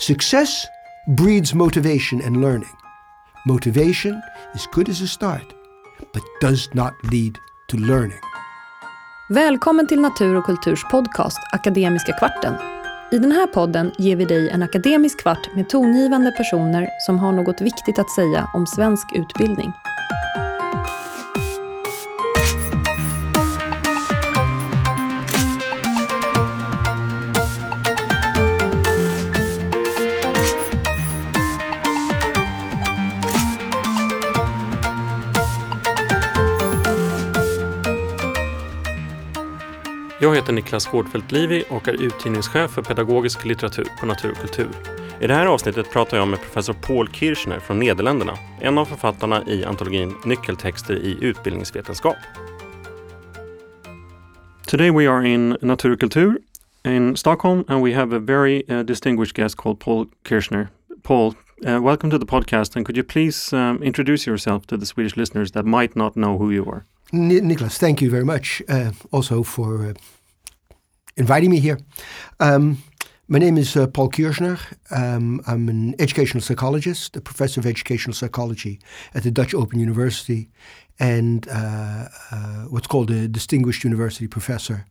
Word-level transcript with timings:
Success 0.00 0.66
breeds 1.16 1.54
motivation 1.54 2.22
and 2.22 2.40
learning. 2.40 2.76
Motivation 3.46 4.22
is 4.54 4.68
good 4.72 4.88
as 4.88 5.00
a 5.00 5.06
start, 5.08 5.42
but 6.12 6.22
does 6.40 6.74
not 6.74 6.92
lead 7.12 7.38
to 7.68 7.76
learning. 7.76 8.18
Välkommen 9.28 9.86
till 9.86 10.00
Natur 10.00 10.36
och 10.36 10.44
kulturs 10.44 10.84
podcast 10.90 11.38
Akademiska 11.52 12.12
kvarten. 12.12 12.54
I 13.12 13.18
den 13.18 13.32
här 13.32 13.46
podden 13.46 13.92
ger 13.98 14.16
vi 14.16 14.24
dig 14.24 14.50
en 14.50 14.62
akademisk 14.62 15.20
kvart 15.20 15.54
med 15.54 15.68
tongivande 15.68 16.32
personer 16.32 16.88
som 17.06 17.18
har 17.18 17.32
något 17.32 17.60
viktigt 17.60 17.98
att 17.98 18.10
säga 18.10 18.50
om 18.54 18.66
svensk 18.66 19.06
utbildning. 19.14 19.72
Heter 40.48 40.54
Niklas 40.54 40.86
Hårdfeldt 40.86 41.32
Livi 41.32 41.64
och 41.70 41.88
är 41.88 42.02
utgivningschef 42.02 42.70
för 42.70 42.82
pedagogisk 42.82 43.44
litteratur 43.44 43.88
på 44.00 44.06
Natur 44.06 44.30
och 44.30 44.36
kultur. 44.36 44.68
I 45.20 45.26
det 45.26 45.34
här 45.34 45.46
avsnittet 45.46 45.90
pratar 45.92 46.16
jag 46.16 46.28
med 46.28 46.40
professor 46.40 46.72
Paul 46.72 47.08
Kirchner 47.08 47.60
från 47.60 47.78
Nederländerna, 47.78 48.38
en 48.60 48.78
av 48.78 48.84
författarna 48.84 49.42
i 49.46 49.64
antologin 49.64 50.14
Nyckeltexter 50.24 50.94
i 50.94 51.18
utbildningsvetenskap. 51.20 52.16
Today 54.66 54.90
we 54.90 55.10
are 55.10 55.28
in 55.28 55.56
Natur 55.60 55.92
och 55.92 56.00
kultur 56.00 56.38
in 56.84 57.16
Stockholm 57.16 57.64
and 57.68 57.84
we 57.84 57.94
have 57.94 58.16
a 58.16 58.18
very 58.18 58.62
uh, 58.68 58.80
distinguished 58.80 59.36
guest 59.36 59.56
called 59.56 59.78
Paul 59.80 60.06
Kirchner. 60.28 60.68
Paul, 61.02 61.34
uh, 61.66 61.82
welcome 61.82 62.10
to 62.10 62.18
the 62.18 62.26
podcast 62.26 62.76
and 62.76 62.86
could 62.86 62.96
you 62.96 63.04
please 63.04 63.56
um, 63.56 63.82
introduce 63.82 64.30
yourself 64.30 64.66
to 64.66 64.76
the 64.76 64.86
Swedish 64.86 65.16
listeners 65.16 65.50
that 65.52 65.64
might 65.64 65.96
not 65.96 66.14
know 66.14 66.38
who 66.38 66.50
you 66.50 66.64
are? 66.64 66.82
Niklas, 67.12 67.78
thank 67.78 68.00
you 68.00 68.10
very 68.10 68.24
much 68.24 68.62
uh, 68.68 68.90
also 69.10 69.42
for 69.42 69.86
uh, 69.86 69.94
inviting 71.18 71.50
me 71.50 71.60
here. 71.60 71.78
Um, 72.40 72.82
my 73.26 73.38
name 73.38 73.58
is 73.58 73.76
uh, 73.76 73.86
Paul 73.88 74.08
Kirschner. 74.08 74.58
Um, 74.90 75.42
I'm 75.46 75.68
an 75.68 75.94
educational 75.98 76.40
psychologist, 76.40 77.16
a 77.16 77.20
professor 77.20 77.60
of 77.60 77.66
educational 77.66 78.14
psychology 78.14 78.80
at 79.14 79.24
the 79.24 79.30
Dutch 79.30 79.52
Open 79.52 79.80
University, 79.80 80.48
and 80.98 81.46
uh, 81.48 82.08
uh, 82.30 82.64
what's 82.70 82.86
called 82.86 83.10
a 83.10 83.28
distinguished 83.28 83.84
university 83.84 84.28
professor. 84.28 84.86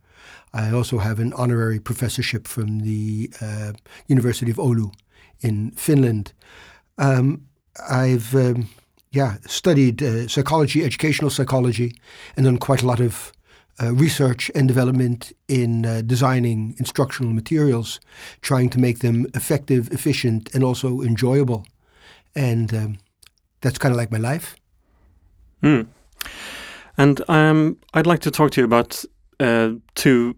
I 0.52 0.70
also 0.70 0.98
have 0.98 1.18
an 1.18 1.32
honorary 1.32 1.80
professorship 1.80 2.46
from 2.46 2.80
the 2.80 3.30
uh, 3.40 3.72
University 4.06 4.50
of 4.50 4.58
Oulu 4.58 4.92
in 5.40 5.72
Finland. 5.72 6.32
Um, 6.98 7.46
I've 7.90 8.34
um, 8.34 8.68
yeah, 9.10 9.36
studied 9.46 10.02
uh, 10.02 10.28
psychology, 10.28 10.84
educational 10.84 11.30
psychology, 11.30 11.94
and 12.36 12.44
done 12.44 12.58
quite 12.58 12.82
a 12.82 12.86
lot 12.86 13.00
of 13.00 13.32
uh, 13.82 13.94
research 13.94 14.50
and 14.54 14.68
development 14.68 15.32
in 15.48 15.86
uh, 15.86 16.02
designing 16.04 16.74
instructional 16.78 17.32
materials, 17.32 18.00
trying 18.40 18.68
to 18.70 18.78
make 18.78 18.98
them 19.00 19.26
effective, 19.34 19.92
efficient, 19.92 20.54
and 20.54 20.64
also 20.64 21.00
enjoyable. 21.00 21.66
And 22.34 22.74
um, 22.74 22.98
that's 23.60 23.78
kind 23.78 23.92
of 23.92 23.96
like 23.96 24.10
my 24.10 24.18
life. 24.18 24.56
Mm. 25.62 25.86
And 26.96 27.20
um, 27.28 27.78
I'd 27.94 28.06
like 28.06 28.20
to 28.20 28.30
talk 28.30 28.50
to 28.52 28.60
you 28.60 28.64
about 28.64 29.04
uh, 29.40 29.72
two 29.94 30.36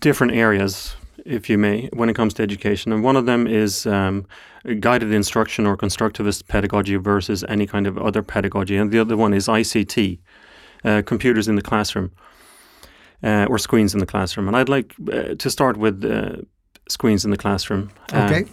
different 0.00 0.32
areas 0.32 0.96
if 1.24 1.48
you 1.48 1.58
may, 1.58 1.88
when 1.92 2.08
it 2.08 2.14
comes 2.14 2.34
to 2.34 2.42
education. 2.42 2.92
And 2.92 3.02
one 3.02 3.16
of 3.16 3.26
them 3.26 3.46
is 3.46 3.86
um, 3.86 4.26
guided 4.80 5.12
instruction 5.12 5.66
or 5.66 5.76
constructivist 5.76 6.48
pedagogy 6.48 6.96
versus 6.96 7.44
any 7.48 7.66
kind 7.66 7.86
of 7.86 7.98
other 7.98 8.22
pedagogy. 8.22 8.76
And 8.76 8.90
the 8.90 8.98
other 8.98 9.16
one 9.16 9.34
is 9.34 9.46
ICT, 9.48 10.18
uh, 10.84 11.02
computers 11.04 11.48
in 11.48 11.56
the 11.56 11.62
classroom, 11.62 12.10
uh, 13.22 13.46
or 13.48 13.58
screens 13.58 13.94
in 13.94 14.00
the 14.00 14.06
classroom. 14.06 14.48
And 14.48 14.56
I'd 14.56 14.68
like 14.68 14.94
uh, 15.12 15.34
to 15.34 15.50
start 15.50 15.76
with 15.76 16.04
uh, 16.04 16.42
screens 16.88 17.24
in 17.24 17.30
the 17.30 17.36
classroom. 17.36 17.90
Uh, 18.12 18.28
okay. 18.30 18.50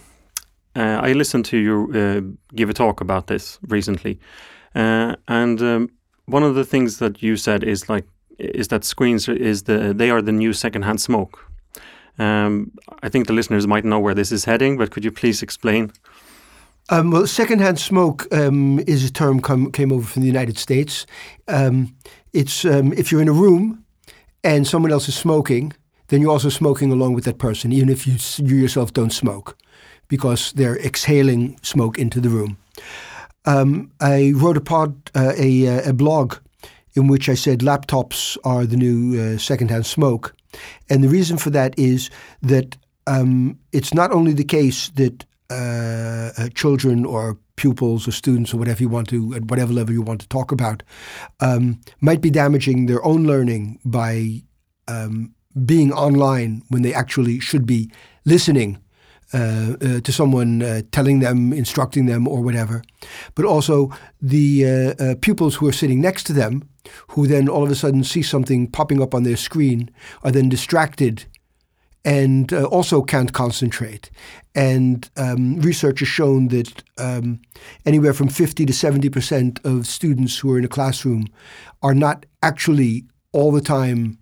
I 0.76 1.12
listened 1.12 1.44
to 1.46 1.58
you 1.58 2.38
give 2.54 2.70
a 2.70 2.72
talk 2.72 3.00
about 3.00 3.26
this 3.26 3.58
recently. 3.68 4.18
and 4.74 5.60
um, 5.62 5.90
one 6.26 6.42
of 6.42 6.54
the 6.54 6.64
things 6.64 6.98
that 6.98 7.22
you 7.22 7.36
said 7.36 7.64
is 7.64 7.88
like 7.88 8.06
is 8.38 8.68
that 8.68 8.84
screens 8.84 9.28
is 9.28 9.64
the 9.64 9.92
they 9.92 10.10
are 10.10 10.22
the 10.22 10.32
new 10.32 10.52
secondhand 10.52 11.00
smoke 11.00 11.50
um, 12.20 12.72
I 13.02 13.08
think 13.08 13.26
the 13.26 13.32
listeners 13.32 13.66
might 13.66 13.84
know 13.84 13.98
where 13.98 14.14
this 14.14 14.30
is 14.30 14.44
heading, 14.44 14.76
but 14.76 14.90
could 14.90 15.04
you 15.04 15.10
please 15.10 15.42
explain? 15.42 15.90
Um, 16.90 17.10
well, 17.10 17.26
secondhand 17.26 17.78
smoke 17.78 18.26
um, 18.32 18.80
is 18.80 19.04
a 19.04 19.12
term 19.12 19.40
come, 19.40 19.72
came 19.72 19.90
over 19.90 20.06
from 20.06 20.22
the 20.22 20.28
United 20.28 20.58
States. 20.58 21.06
Um, 21.48 21.96
it's 22.32 22.64
um, 22.64 22.92
if 22.92 23.10
you're 23.10 23.22
in 23.22 23.28
a 23.28 23.32
room 23.32 23.84
and 24.42 24.66
someone 24.66 24.92
else 24.92 25.08
is 25.08 25.14
smoking, 25.14 25.72
then 26.08 26.20
you're 26.20 26.30
also 26.30 26.48
smoking 26.48 26.92
along 26.92 27.14
with 27.14 27.24
that 27.24 27.38
person, 27.38 27.72
even 27.72 27.88
if 27.88 28.06
you, 28.06 28.16
you 28.44 28.56
yourself 28.56 28.92
don't 28.92 29.12
smoke, 29.12 29.56
because 30.08 30.52
they're 30.52 30.78
exhaling 30.78 31.58
smoke 31.62 31.98
into 31.98 32.20
the 32.20 32.28
room. 32.28 32.56
Um, 33.44 33.90
I 34.00 34.32
wrote 34.34 34.56
a 34.56 34.60
pod, 34.60 35.10
uh, 35.14 35.32
a, 35.36 35.66
uh, 35.68 35.90
a 35.90 35.92
blog 35.92 36.36
in 36.94 37.06
which 37.06 37.28
I 37.28 37.34
said 37.34 37.60
laptops 37.60 38.36
are 38.44 38.66
the 38.66 38.76
new 38.76 39.20
uh, 39.20 39.38
secondhand 39.38 39.86
smoke. 39.86 40.34
And 40.88 41.04
the 41.04 41.08
reason 41.08 41.38
for 41.38 41.50
that 41.50 41.78
is 41.78 42.10
that 42.42 42.76
um, 43.06 43.58
it's 43.72 43.94
not 43.94 44.10
only 44.10 44.32
the 44.32 44.44
case 44.44 44.88
that 44.90 45.24
uh, 45.50 46.30
uh, 46.38 46.48
children 46.54 47.04
or 47.04 47.38
pupils 47.56 48.08
or 48.08 48.12
students 48.12 48.54
or 48.54 48.56
whatever 48.56 48.82
you 48.82 48.88
want 48.88 49.08
to, 49.08 49.34
at 49.34 49.44
whatever 49.44 49.72
level 49.72 49.92
you 49.92 50.02
want 50.02 50.20
to 50.20 50.28
talk 50.28 50.52
about, 50.52 50.82
um, 51.40 51.80
might 52.00 52.20
be 52.20 52.30
damaging 52.30 52.86
their 52.86 53.04
own 53.04 53.26
learning 53.26 53.78
by 53.84 54.42
um, 54.88 55.34
being 55.66 55.92
online 55.92 56.62
when 56.68 56.82
they 56.82 56.94
actually 56.94 57.40
should 57.40 57.66
be 57.66 57.90
listening 58.24 58.78
uh, 59.32 59.76
uh, 59.80 60.00
to 60.00 60.12
someone 60.12 60.62
uh, 60.62 60.82
telling 60.90 61.20
them, 61.20 61.52
instructing 61.52 62.06
them, 62.06 62.26
or 62.26 62.42
whatever. 62.42 62.82
But 63.34 63.44
also 63.44 63.90
the 64.20 64.66
uh, 64.66 65.04
uh, 65.04 65.14
pupils 65.20 65.56
who 65.56 65.68
are 65.68 65.72
sitting 65.72 66.00
next 66.00 66.24
to 66.24 66.32
them, 66.32 66.68
who 67.08 67.26
then 67.26 67.48
all 67.48 67.62
of 67.62 67.70
a 67.70 67.74
sudden 67.74 68.02
see 68.04 68.22
something 68.22 68.68
popping 68.68 69.02
up 69.02 69.14
on 69.14 69.22
their 69.22 69.36
screen, 69.36 69.90
are 70.24 70.32
then 70.32 70.48
distracted 70.48 71.26
and 72.04 72.52
uh, 72.52 72.64
also 72.64 73.02
can't 73.02 73.32
concentrate. 73.32 74.10
And 74.54 75.08
um, 75.16 75.60
research 75.60 76.00
has 76.00 76.08
shown 76.08 76.48
that 76.48 76.82
um, 76.98 77.40
anywhere 77.86 78.14
from 78.14 78.28
50 78.28 78.66
to 78.66 78.72
70% 78.72 79.64
of 79.64 79.86
students 79.86 80.38
who 80.38 80.52
are 80.52 80.58
in 80.58 80.64
a 80.64 80.68
classroom 80.68 81.26
are 81.82 81.94
not 81.94 82.26
actually 82.42 83.04
all 83.32 83.52
the 83.52 83.60
time 83.60 84.18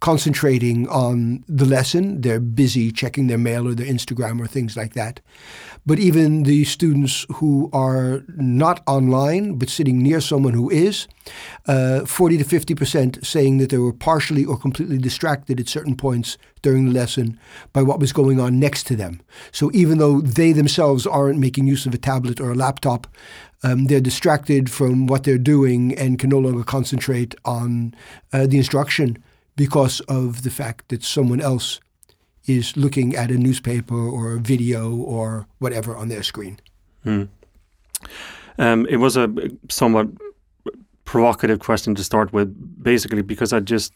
concentrating 0.00 0.88
on 0.88 1.44
the 1.48 1.64
lesson. 1.64 2.20
They're 2.20 2.40
busy 2.40 2.92
checking 2.92 3.26
their 3.26 3.38
mail 3.38 3.66
or 3.66 3.74
their 3.74 3.86
Instagram 3.86 4.40
or 4.40 4.46
things 4.46 4.76
like 4.76 4.94
that. 4.94 5.20
But 5.86 5.98
even 5.98 6.42
the 6.42 6.64
students 6.64 7.26
who 7.34 7.70
are 7.72 8.22
not 8.36 8.82
online 8.86 9.54
but 9.54 9.68
sitting 9.68 10.02
near 10.02 10.20
someone 10.20 10.54
who 10.54 10.70
is, 10.70 11.08
uh, 11.66 12.04
40 12.04 12.38
to 12.38 12.44
50% 12.44 13.24
saying 13.24 13.58
that 13.58 13.70
they 13.70 13.78
were 13.78 13.92
partially 13.92 14.44
or 14.44 14.58
completely 14.58 14.98
distracted 14.98 15.60
at 15.60 15.68
certain 15.68 15.96
points 15.96 16.38
during 16.62 16.86
the 16.86 16.92
lesson 16.92 17.38
by 17.72 17.82
what 17.82 18.00
was 18.00 18.12
going 18.12 18.40
on 18.40 18.58
next 18.58 18.86
to 18.88 18.96
them. 18.96 19.20
So 19.52 19.70
even 19.72 19.98
though 19.98 20.20
they 20.20 20.52
themselves 20.52 21.06
aren't 21.06 21.38
making 21.38 21.66
use 21.66 21.86
of 21.86 21.94
a 21.94 21.98
tablet 21.98 22.40
or 22.40 22.50
a 22.50 22.54
laptop, 22.56 23.06
um, 23.62 23.86
they're 23.86 24.00
distracted 24.00 24.70
from 24.70 25.06
what 25.06 25.24
they're 25.24 25.38
doing 25.38 25.96
and 25.98 26.18
can 26.18 26.30
no 26.30 26.38
longer 26.38 26.62
concentrate 26.62 27.34
on 27.44 27.94
uh, 28.32 28.46
the 28.46 28.56
instruction 28.56 29.22
because 29.56 30.00
of 30.02 30.42
the 30.42 30.50
fact 30.50 30.88
that 30.88 31.02
someone 31.02 31.40
else 31.40 31.80
is 32.48 32.76
looking 32.76 33.14
at 33.14 33.30
a 33.30 33.38
newspaper 33.38 33.94
or 33.94 34.32
a 34.32 34.38
video 34.38 34.94
or 34.94 35.46
whatever 35.58 35.96
on 35.96 36.08
their 36.08 36.22
screen. 36.22 36.58
Hmm. 37.04 37.24
Um, 38.58 38.86
it 38.86 38.96
was 38.96 39.16
a 39.16 39.32
somewhat 39.68 40.08
provocative 41.04 41.60
question 41.60 41.94
to 41.94 42.04
start 42.04 42.32
with, 42.32 42.82
basically, 42.82 43.22
because 43.22 43.52
I 43.52 43.60
just 43.60 43.92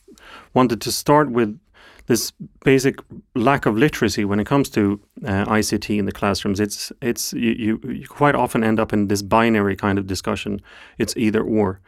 wanted 0.55 0.81
to 0.83 0.93
start 0.93 1.31
with 1.31 1.59
this 2.07 2.33
basic 2.65 2.97
lack 3.35 3.67
of 3.67 3.77
literacy 3.77 4.25
when 4.25 4.41
it 4.41 4.47
comes 4.47 4.69
to 4.71 5.01
uh, 5.25 5.45
ICT 5.45 5.99
in 5.99 6.05
the 6.05 6.13
classrooms. 6.13 6.61
It's 6.61 6.93
it's 7.01 7.33
you, 7.33 7.53
you, 7.53 7.81
you 7.85 8.07
quite 8.09 8.35
often 8.35 8.65
end 8.65 8.81
up 8.81 8.93
in 8.93 9.09
this 9.09 9.23
binary 9.23 9.77
kind 9.77 9.99
of 9.99 10.07
discussion. 10.07 10.61
It's 10.99 11.17
either 11.17 11.43
or. 11.43 11.81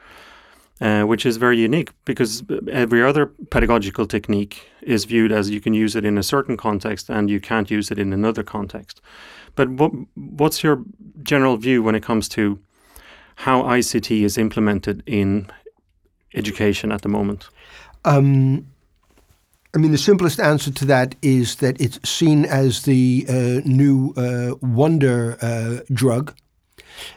Uh, 0.81 1.05
which 1.05 1.25
is 1.25 1.37
very 1.37 1.57
unique 1.57 1.93
because 2.05 2.43
every 2.69 3.01
other 3.01 3.27
pedagogical 3.51 4.07
technique 4.07 4.69
is 4.83 5.05
viewed 5.05 5.31
as 5.31 5.49
you 5.49 5.61
can 5.61 5.73
use 5.73 5.95
it 5.95 6.05
in 6.05 6.19
a 6.19 6.23
certain 6.23 6.57
context 6.57 7.09
and 7.09 7.31
you 7.31 7.41
can't 7.41 7.71
use 7.71 7.93
it 7.93 7.99
in 7.99 8.13
another 8.13 8.43
context. 8.43 9.01
But 9.55 9.71
what, 9.71 9.93
what's 10.17 10.65
your 10.65 10.83
general 11.23 11.57
view 11.59 11.81
when 11.81 11.95
it 11.95 12.03
comes 12.03 12.29
to 12.31 12.59
how 13.37 13.63
ICT 13.63 14.23
is 14.23 14.37
implemented 14.37 15.05
in 15.07 15.49
education 16.35 16.91
at 16.91 17.03
the 17.03 17.09
moment? 17.09 17.49
Um, 18.05 18.67
I 19.75 19.79
mean, 19.79 19.93
the 19.93 19.99
simplest 19.99 20.41
answer 20.41 20.73
to 20.73 20.85
that 20.87 21.15
is 21.23 21.57
that 21.57 21.81
it's 21.81 21.99
seen 22.09 22.45
as 22.45 22.83
the 22.83 23.27
uh, 23.29 23.61
new 23.65 24.13
uh, 24.17 24.57
wonder 24.61 25.37
uh, 25.41 25.81
drug. 25.93 26.35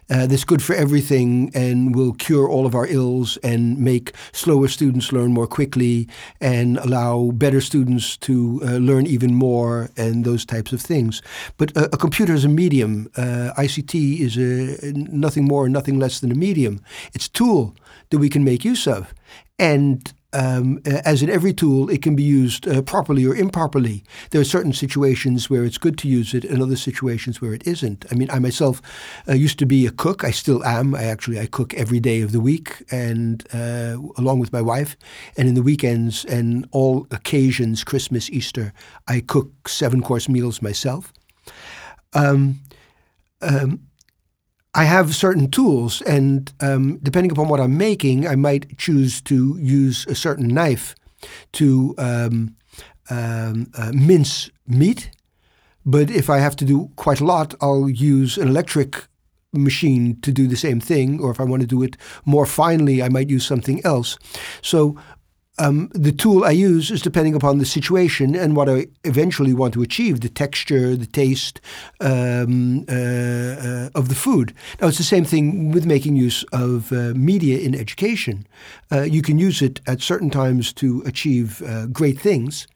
Uh, 0.10 0.26
that's 0.26 0.44
good 0.44 0.62
for 0.62 0.74
everything 0.74 1.52
and 1.54 1.96
will 1.96 2.14
cure 2.14 2.48
all 2.50 2.66
of 2.66 2.76
our 2.76 2.88
ills 2.88 3.38
and 3.38 3.78
make 3.78 4.14
slower 4.32 4.68
students 4.68 5.12
learn 5.12 5.34
more 5.34 5.48
quickly 5.48 6.08
and 6.42 6.78
allow 6.78 7.32
better 7.32 7.62
students 7.62 8.18
to 8.18 8.62
uh, 8.64 8.78
learn 8.78 9.06
even 9.06 9.34
more 9.34 9.90
and 9.98 10.26
those 10.26 10.46
types 10.46 10.72
of 10.74 10.82
things. 10.82 11.22
But 11.58 11.76
a, 11.76 11.86
a 11.86 11.98
computer 11.98 12.34
is 12.34 12.46
a 12.46 12.50
medium. 12.50 13.10
Uh, 13.18 13.52
ICT 13.58 14.20
is 14.20 14.38
a, 14.38 14.94
nothing 14.94 15.46
more, 15.46 15.66
and 15.66 15.74
nothing 15.74 16.00
less 16.00 16.20
than 16.20 16.32
a 16.32 16.36
medium. 16.36 16.82
It's 17.14 17.28
a 17.28 17.32
tool 17.32 17.76
that 18.10 18.20
we 18.20 18.30
can 18.30 18.44
make 18.44 18.64
use 18.64 18.88
of. 18.88 19.14
And 19.60 20.14
um, 20.38 20.80
as 20.86 21.24
in 21.24 21.30
every 21.32 21.52
tool, 21.52 21.90
it 21.90 22.04
can 22.04 22.16
be 22.16 22.22
used 22.22 22.68
uh, 22.68 22.84
properly 22.84 23.26
or 23.26 23.36
improperly. 23.36 24.04
There 24.30 24.40
are 24.40 24.46
certain 24.46 24.72
situations 24.72 25.50
where 25.50 25.66
it's 25.66 25.80
good 25.80 25.98
to 25.98 26.08
use 26.08 26.36
it, 26.36 26.46
and 26.46 26.62
other 26.62 26.76
situations 26.76 27.42
where 27.42 27.56
it 27.56 27.66
isn't. 27.66 28.06
I 28.12 28.16
mean, 28.16 28.30
I 28.30 28.38
myself 28.38 28.80
uh, 29.28 29.34
used 29.34 29.58
to 29.60 29.66
be 29.66 29.88
a 29.88 29.92
cook. 29.92 30.24
I 30.24 30.30
still 30.32 30.64
am. 30.64 30.94
I 30.94 31.06
actually 31.06 31.40
I 31.40 31.48
cook 31.48 31.74
every 31.74 32.00
day 32.00 32.22
of 32.22 32.32
the 32.34 32.40
week, 32.40 32.84
and 32.92 33.44
uh, 33.52 33.98
along 34.18 34.38
with 34.38 34.54
my 34.54 34.62
wife, 34.62 34.96
and 35.38 35.48
in 35.48 35.56
the 35.56 35.64
weekends 35.64 36.24
and 36.26 36.68
all 36.72 37.08
occasions, 37.10 37.84
Christmas, 37.84 38.30
Easter, 38.30 38.74
I 39.08 39.22
cook 39.22 39.68
seven 39.68 40.04
course 40.04 40.30
meals 40.30 40.62
myself. 40.62 41.12
Um, 42.14 42.60
um, 43.42 43.87
I 44.78 44.84
have 44.84 45.16
certain 45.16 45.50
tools, 45.50 46.04
and 46.04 46.54
um, 46.60 47.00
depending 47.02 47.32
upon 47.32 47.48
what 47.48 47.60
I'm 47.60 47.78
making, 47.78 48.28
I 48.28 48.36
might 48.36 48.78
choose 48.78 49.22
to 49.22 49.58
use 49.60 50.06
a 50.06 50.14
certain 50.14 50.48
knife 50.50 50.94
to 51.54 51.96
um, 51.98 52.56
um, 53.10 53.72
uh, 53.76 53.92
mince 53.92 54.52
meat. 54.68 55.10
But 55.84 56.12
if 56.12 56.30
I 56.30 56.38
have 56.38 56.56
to 56.58 56.66
do 56.66 56.92
quite 56.96 57.20
a 57.20 57.26
lot, 57.26 57.56
I'll 57.60 57.90
use 57.90 58.38
an 58.38 58.50
electric 58.50 59.08
machine 59.52 60.22
to 60.22 60.32
do 60.32 60.46
the 60.48 60.56
same 60.56 60.80
thing. 60.80 61.20
Or 61.22 61.32
if 61.32 61.40
I 61.40 61.44
want 61.44 61.62
to 61.62 61.68
do 61.68 61.82
it 61.82 61.98
more 62.26 62.46
finely, 62.46 63.02
I 63.02 63.10
might 63.10 63.32
use 63.32 63.48
something 63.48 63.84
else. 63.84 64.20
So 64.62 64.96
um, 65.60 65.90
the 65.94 66.12
tool 66.12 66.44
I 66.44 66.52
use 66.52 66.92
is 66.92 67.02
depending 67.02 67.36
upon 67.36 67.58
the 67.58 67.66
situation 67.66 68.36
and 68.36 68.56
what 68.56 68.70
I 68.70 68.88
eventually 69.04 69.54
want 69.54 69.74
to 69.74 69.82
achieve 69.82 70.22
the 70.22 70.30
texture, 70.30 70.96
the 70.96 71.08
taste 71.08 71.60
um, 72.00 72.86
uh, 72.88 72.94
uh, 72.94 73.90
of 73.96 74.10
the 74.10 74.16
food. 74.16 74.54
Now, 74.80 74.88
it's 74.88 74.98
the 74.98 75.04
same 75.04 75.26
thing 75.26 75.72
with 75.72 75.86
making 75.86 76.16
use 76.16 76.44
of 76.54 76.92
uh, 76.92 77.14
media 77.16 77.60
in 77.60 77.74
education. 77.74 78.48
Uh, 78.92 79.02
you 79.02 79.22
can 79.22 79.40
use 79.40 79.62
it 79.62 79.82
at 79.88 80.02
certain 80.02 80.30
times 80.30 80.72
to 80.74 81.02
achieve 81.06 81.62
uh, 81.64 81.88
great 81.88 82.20
things, 82.20 82.68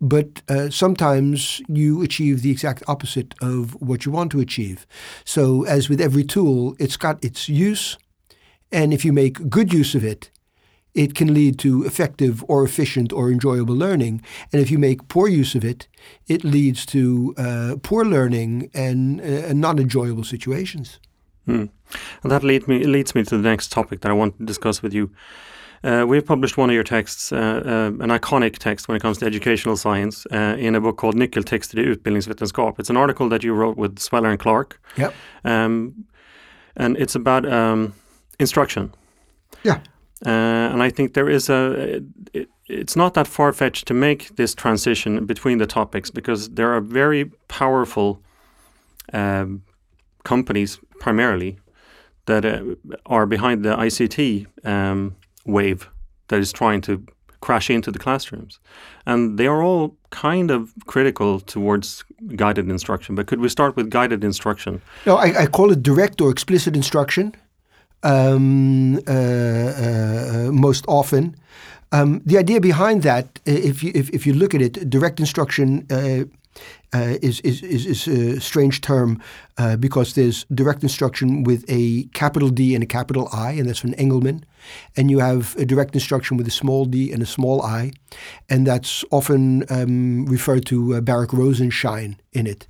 but 0.00 0.40
uh, 0.48 0.70
sometimes 0.70 1.60
you 1.68 2.02
achieve 2.02 2.42
the 2.42 2.50
exact 2.50 2.82
opposite 2.88 3.34
of 3.42 3.74
what 3.82 4.06
you 4.06 4.12
want 4.12 4.30
to 4.32 4.40
achieve. 4.40 4.86
So, 5.24 5.64
as 5.64 5.88
with 5.88 6.00
every 6.00 6.24
tool, 6.24 6.76
it's 6.78 6.96
got 6.96 7.22
its 7.24 7.48
use, 7.48 7.98
and 8.72 8.94
if 8.94 9.04
you 9.04 9.12
make 9.12 9.50
good 9.50 9.72
use 9.72 9.94
of 9.94 10.04
it, 10.04 10.30
it 10.94 11.14
can 11.14 11.32
lead 11.32 11.58
to 11.58 11.84
effective 11.84 12.44
or 12.48 12.64
efficient 12.64 13.12
or 13.12 13.30
enjoyable 13.30 13.74
learning. 13.74 14.22
And 14.52 14.60
if 14.60 14.70
you 14.70 14.78
make 14.78 15.08
poor 15.08 15.28
use 15.28 15.54
of 15.54 15.64
it, 15.64 15.88
it 16.26 16.44
leads 16.44 16.84
to 16.86 17.34
uh, 17.38 17.76
poor 17.82 18.04
learning 18.04 18.70
and, 18.74 19.20
uh, 19.20 19.52
non 19.52 19.78
enjoyable 19.78 20.24
situations. 20.24 20.98
Hmm. 21.46 21.66
And 22.22 22.30
that 22.32 22.42
lead 22.42 22.68
me, 22.68 22.84
leads 22.84 23.14
me 23.14 23.24
to 23.24 23.36
the 23.36 23.48
next 23.48 23.72
topic 23.72 24.00
that 24.00 24.10
I 24.10 24.14
want 24.14 24.38
to 24.38 24.44
discuss 24.44 24.82
with 24.82 24.94
you. 24.94 25.10
Uh, 25.82 26.04
we've 26.06 26.26
published 26.26 26.58
one 26.58 26.68
of 26.68 26.74
your 26.74 26.84
texts, 26.84 27.32
uh, 27.32 27.36
uh, 27.36 28.04
an 28.04 28.10
iconic 28.10 28.58
text 28.58 28.86
when 28.86 28.96
it 28.96 29.00
comes 29.00 29.16
to 29.18 29.24
educational 29.26 29.76
science, 29.76 30.26
uh, 30.30 30.56
in 30.58 30.74
a 30.74 30.80
book 30.80 30.98
called 30.98 31.14
Nyckeltexter 31.14 31.78
i 31.78 31.94
utbildningsvetenskap. 31.94 32.78
It's 32.78 32.90
an 32.90 32.98
article 32.98 33.30
that 33.30 33.42
you 33.42 33.54
wrote 33.54 33.78
with 33.78 33.98
Sweller 33.98 34.28
and 34.30 34.38
Clark. 34.38 34.78
Yep. 34.96 35.14
Um, 35.44 36.04
and 36.76 36.98
it's 36.98 37.14
about 37.14 37.50
um, 37.50 37.94
instruction. 38.38 38.92
Yeah. 39.62 39.80
Uh, 40.24 40.28
and 40.72 40.82
I 40.82 40.90
think 40.90 41.14
there 41.14 41.28
is 41.28 41.48
a, 41.48 42.02
it, 42.34 42.48
it's 42.68 42.96
not 42.96 43.14
that 43.14 43.26
far 43.26 43.52
fetched 43.52 43.86
to 43.88 43.94
make 43.94 44.36
this 44.36 44.54
transition 44.54 45.26
between 45.26 45.58
the 45.58 45.66
topics 45.66 46.10
because 46.10 46.50
there 46.50 46.72
are 46.72 46.80
very 46.80 47.30
powerful 47.48 48.22
um, 49.12 49.62
companies 50.24 50.78
primarily 51.00 51.58
that 52.26 52.44
uh, 52.44 52.62
are 53.06 53.26
behind 53.26 53.64
the 53.64 53.74
ICT 53.76 54.46
um, 54.64 55.16
wave 55.46 55.88
that 56.28 56.38
is 56.38 56.52
trying 56.52 56.80
to 56.82 57.04
crash 57.40 57.70
into 57.70 57.90
the 57.90 57.98
classrooms. 57.98 58.60
And 59.06 59.38
they 59.38 59.46
are 59.46 59.62
all 59.62 59.96
kind 60.10 60.50
of 60.50 60.72
critical 60.86 61.40
towards 61.40 62.04
guided 62.36 62.68
instruction. 62.68 63.14
But 63.14 63.26
could 63.26 63.40
we 63.40 63.48
start 63.48 63.76
with 63.76 63.90
guided 63.90 64.22
instruction? 64.22 64.82
No, 65.06 65.16
I, 65.16 65.42
I 65.42 65.46
call 65.46 65.72
it 65.72 65.82
direct 65.82 66.20
or 66.20 66.30
explicit 66.30 66.76
instruction 66.76 67.34
um, 68.02 68.96
uh, 68.96 69.10
uh, 69.10 70.50
most 70.52 70.84
often. 70.88 71.36
Um, 71.92 72.22
the 72.24 72.38
idea 72.38 72.60
behind 72.60 73.02
that, 73.02 73.40
if 73.44 73.82
you 73.82 73.90
if, 73.94 74.10
if 74.10 74.26
you 74.26 74.32
look 74.32 74.54
at 74.54 74.62
it, 74.62 74.88
direct 74.88 75.18
instruction 75.18 75.86
uh, 76.92 77.16
is, 77.22 77.40
is, 77.40 77.62
is, 77.62 78.08
a 78.08 78.40
strange 78.40 78.80
term 78.80 79.22
uh, 79.58 79.76
because 79.76 80.14
there's 80.14 80.44
direct 80.52 80.82
instruction 80.82 81.44
with 81.44 81.64
a 81.68 82.04
capital 82.14 82.48
D 82.48 82.74
and 82.74 82.82
a 82.82 82.86
capital 82.86 83.28
I, 83.32 83.52
and 83.52 83.68
that's 83.68 83.78
from 83.78 83.92
Engelmann. 83.92 84.42
And 84.96 85.10
you 85.10 85.20
have 85.20 85.56
a 85.56 85.64
direct 85.64 85.94
instruction 85.94 86.36
with 86.36 86.46
a 86.48 86.50
small 86.50 86.84
d 86.84 87.12
and 87.12 87.22
a 87.22 87.26
small 87.26 87.62
i, 87.62 87.92
and 88.48 88.66
that's 88.66 89.04
often 89.10 89.64
um, 89.70 90.26
referred 90.26 90.66
to 90.66 90.96
uh, 90.96 91.00
Baruch 91.00 91.32
Rosenshine 91.32 92.16
in 92.32 92.46
it. 92.46 92.66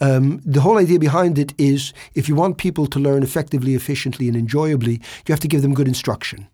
Um, 0.00 0.42
the 0.44 0.60
whole 0.60 0.76
idea 0.76 0.98
behind 0.98 1.38
it 1.38 1.54
is 1.56 1.94
if 2.14 2.28
you 2.28 2.34
want 2.34 2.58
people 2.58 2.86
to 2.88 2.98
learn 2.98 3.22
effectively, 3.22 3.74
efficiently, 3.74 4.26
and 4.28 4.36
enjoyably, 4.36 5.00
you 5.26 5.32
have 5.32 5.40
to 5.40 5.48
give 5.48 5.62
them 5.62 5.74
good 5.74 5.88
instruction. 5.88 6.48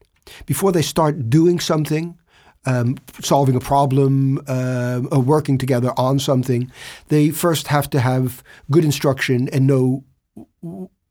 Before 0.44 0.72
they 0.72 0.82
start 0.82 1.30
doing 1.30 1.60
something, 1.60 2.16
um, 2.66 2.96
solving 3.20 3.56
a 3.56 3.60
problem 3.60 4.38
uh, 4.46 5.00
or 5.10 5.20
working 5.20 5.58
together 5.58 5.92
on 5.96 6.18
something, 6.18 6.70
they 7.08 7.30
first 7.30 7.68
have 7.68 7.88
to 7.90 8.00
have 8.00 8.42
good 8.70 8.84
instruction 8.84 9.48
and 9.52 9.66
know 9.66 10.04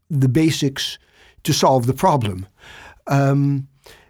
the 0.10 0.30
basics 0.30 1.00
to 1.44 1.54
solve 1.54 1.86
the 1.86 1.94
problem. 1.94 2.46
Um, 3.08 3.68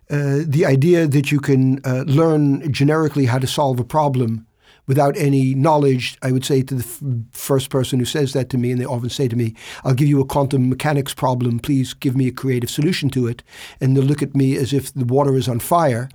uh, 0.10 0.40
the 0.46 0.66
idea 0.66 1.08
that 1.08 1.32
you 1.32 1.40
can 1.40 1.80
uh, 1.84 2.04
learn 2.06 2.72
generically 2.72 3.26
how 3.26 3.40
to 3.40 3.48
solve 3.48 3.80
a 3.80 3.84
problem 3.84 4.46
without 4.88 5.18
any 5.18 5.56
knowledge, 5.56 6.18
I 6.22 6.32
would 6.32 6.46
say 6.46 6.62
to 6.62 6.76
the 6.76 6.84
f- 6.84 7.02
first 7.32 7.70
person 7.70 8.00
who 8.00 8.06
says 8.06 8.34
that 8.34 8.50
to 8.50 8.58
me, 8.58 8.72
and 8.72 8.80
they 8.80 8.86
often 8.86 9.10
say 9.10 9.28
to 9.28 9.36
me, 9.36 9.56
I'll 9.84 9.94
give 9.94 10.08
you 10.08 10.22
a 10.22 10.26
quantum 10.26 10.70
mechanics 10.70 11.14
problem, 11.14 11.60
please 11.60 11.94
give 11.94 12.16
me 12.16 12.28
a 12.28 12.32
creative 12.32 12.70
solution 12.70 13.10
to 13.12 13.28
it. 13.28 13.44
And 13.82 13.96
they'll 13.96 14.04
look 14.04 14.22
at 14.22 14.36
me 14.36 14.56
as 14.56 14.74
if 14.74 14.94
the 14.94 15.06
water 15.06 15.36
is 15.36 15.48
on 15.48 15.60
fire. 15.60 16.10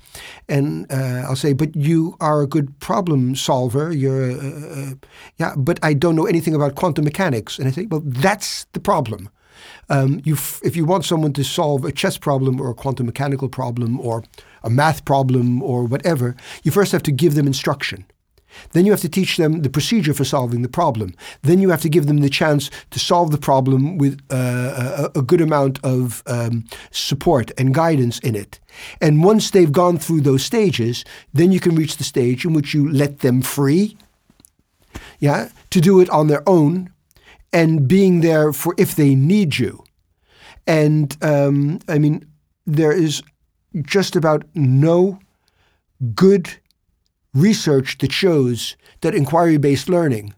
And 0.49 0.91
uh, 0.91 1.25
I'll 1.27 1.37
say, 1.37 1.53
but 1.53 1.75
you 1.75 2.17
are 2.21 2.43
a 2.43 2.47
good 2.47 2.79
problem 2.81 3.35
solver. 3.35 3.93
You're, 3.93 4.33
uh, 4.33 4.91
uh, 4.91 4.91
yeah, 5.37 5.55
but 5.57 5.79
I 5.83 5.95
don't 5.95 6.17
know 6.17 6.27
anything 6.27 6.55
about 6.55 6.75
quantum 6.75 7.05
mechanics. 7.05 7.59
And 7.59 7.69
I 7.69 7.71
say, 7.71 7.87
well, 7.87 8.03
that's 8.05 8.65
the 8.73 8.81
problem. 8.81 9.29
Um, 9.89 10.21
you 10.25 10.35
f- 10.35 10.61
if 10.63 10.77
you 10.77 10.85
want 10.85 11.05
someone 11.05 11.33
to 11.35 11.45
solve 11.45 11.85
a 11.85 11.93
chess 11.93 12.17
problem 12.17 12.61
or 12.61 12.71
a 12.71 12.75
quantum 12.75 13.07
mechanical 13.07 13.49
problem 13.49 14.01
or 14.01 14.23
a 14.63 14.71
math 14.71 15.05
problem 15.05 15.63
or 15.63 15.85
whatever, 15.85 16.37
you 16.63 16.71
first 16.71 16.93
have 16.93 17.03
to 17.03 17.13
give 17.13 17.35
them 17.35 17.47
instruction. 17.47 18.05
Then 18.73 18.87
you 18.87 18.93
have 18.93 19.01
to 19.01 19.09
teach 19.09 19.37
them 19.37 19.63
the 19.63 19.71
procedure 19.71 20.15
for 20.15 20.25
solving 20.25 20.63
the 20.63 20.69
problem. 20.69 21.15
Then 21.43 21.61
you 21.61 21.71
have 21.71 21.83
to 21.83 21.89
give 21.89 22.07
them 22.07 22.19
the 22.19 22.31
chance 22.31 22.71
to 22.91 22.99
solve 22.99 23.31
the 23.31 23.39
problem 23.39 23.99
with 23.99 24.21
uh, 24.31 25.09
a, 25.15 25.19
a, 25.19 25.23
good 25.23 25.41
amount 25.41 25.79
of 25.85 26.23
um, 26.27 26.65
support 26.91 27.51
and 27.59 27.75
guidance 27.75 28.19
in 28.21 28.35
it. 28.35 28.61
And 29.01 29.25
once 29.25 29.51
they've 29.51 29.73
gone 29.73 29.99
through 29.99 30.23
those 30.23 30.45
stages, 30.45 31.05
then 31.33 31.53
you 31.53 31.61
can 31.61 31.75
reach 31.75 31.97
the 31.97 32.05
stage 32.05 32.45
in 32.45 32.53
which 32.53 32.75
you 32.75 32.91
let 32.91 33.21
them 33.21 33.43
free, 33.43 33.97
yeah, 35.19 35.51
to 35.71 35.81
do 35.81 36.01
it 36.01 36.11
on 36.11 36.27
their 36.27 36.49
own, 36.49 36.93
and 37.53 37.89
being 37.89 38.21
there 38.21 38.53
for 38.53 38.75
if 38.79 38.95
they 38.95 39.15
need 39.15 39.59
you. 39.59 39.85
And 40.67 41.17
um, 41.23 41.81
I 41.89 41.99
mean, 41.99 42.27
there 42.67 42.93
is 42.93 43.23
just 43.83 44.17
about 44.17 44.45
no 44.55 45.19
good 46.15 46.51
research 47.35 47.99
that 47.99 48.13
shows 48.13 48.77
that 49.01 49.15
inquiry 49.15 49.57
based 49.57 49.89
learning 49.89 50.35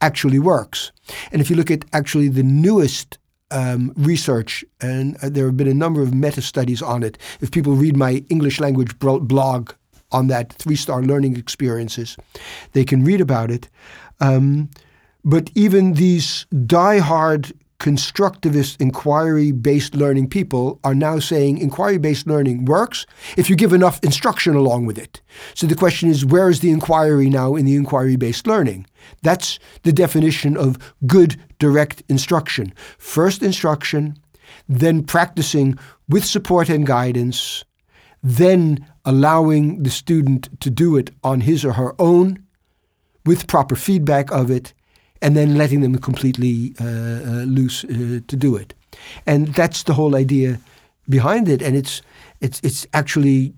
actually 0.00 0.38
works. 0.38 0.92
And 1.32 1.40
if 1.40 1.50
you 1.50 1.56
look 1.56 1.70
at 1.70 1.84
actually 1.92 2.28
the 2.28 2.42
newest 2.42 3.18
um, 3.50 3.92
research, 3.96 4.64
and 4.80 5.16
uh, 5.22 5.28
there 5.28 5.46
have 5.46 5.56
been 5.56 5.68
a 5.68 5.74
number 5.74 6.02
of 6.02 6.14
meta 6.14 6.42
studies 6.42 6.82
on 6.82 7.02
it, 7.02 7.18
if 7.40 7.50
people 7.50 7.74
read 7.74 7.96
my 7.96 8.24
English 8.28 8.60
language 8.60 8.98
blog 8.98 9.72
on 10.12 10.28
that 10.28 10.52
three 10.54 10.76
star 10.76 11.02
learning 11.02 11.36
experiences, 11.36 12.16
they 12.72 12.84
can 12.84 13.04
read 13.04 13.20
about 13.20 13.50
it. 13.50 13.68
Um, 14.20 14.70
but 15.24 15.50
even 15.54 15.94
these 15.94 16.46
die-hard 16.66 17.52
constructivist 17.78 18.80
inquiry 18.80 19.52
based 19.52 19.94
learning 19.94 20.28
people 20.28 20.80
are 20.82 20.94
now 20.94 21.18
saying 21.18 21.58
inquiry 21.58 21.96
based 21.96 22.26
learning 22.26 22.64
works 22.64 23.06
if 23.36 23.48
you 23.48 23.54
give 23.54 23.72
enough 23.72 24.02
instruction 24.02 24.56
along 24.56 24.84
with 24.84 24.98
it. 24.98 25.20
So 25.54 25.66
the 25.66 25.76
question 25.76 26.08
is 26.08 26.24
where 26.24 26.48
is 26.48 26.60
the 26.60 26.70
inquiry 26.70 27.30
now 27.30 27.54
in 27.54 27.66
the 27.66 27.76
inquiry 27.76 28.16
based 28.16 28.46
learning? 28.46 28.86
That's 29.22 29.58
the 29.84 29.92
definition 29.92 30.56
of 30.56 30.78
good 31.06 31.40
direct 31.58 32.02
instruction. 32.08 32.74
First 32.98 33.42
instruction, 33.42 34.18
then 34.68 35.04
practicing 35.04 35.78
with 36.08 36.24
support 36.24 36.68
and 36.68 36.84
guidance, 36.84 37.64
then 38.22 38.84
allowing 39.04 39.84
the 39.84 39.90
student 39.90 40.48
to 40.60 40.70
do 40.70 40.96
it 40.96 41.10
on 41.22 41.42
his 41.42 41.64
or 41.64 41.74
her 41.74 41.94
own 42.00 42.44
with 43.24 43.46
proper 43.46 43.76
feedback 43.76 44.32
of 44.32 44.50
it, 44.50 44.74
and 45.20 45.36
then 45.36 45.56
letting 45.56 45.80
them 45.80 45.98
completely 45.98 46.74
uh, 46.80 46.84
uh, 46.84 47.44
loose 47.46 47.84
uh, 47.84 48.20
to 48.26 48.36
do 48.36 48.56
it. 48.56 48.74
And 49.26 49.48
that's 49.48 49.82
the 49.84 49.94
whole 49.94 50.16
idea 50.16 50.58
behind 51.08 51.48
it. 51.48 51.62
And 51.62 51.76
it's 51.76 52.02
it's 52.40 52.60
it's 52.62 52.86
actually 52.92 53.52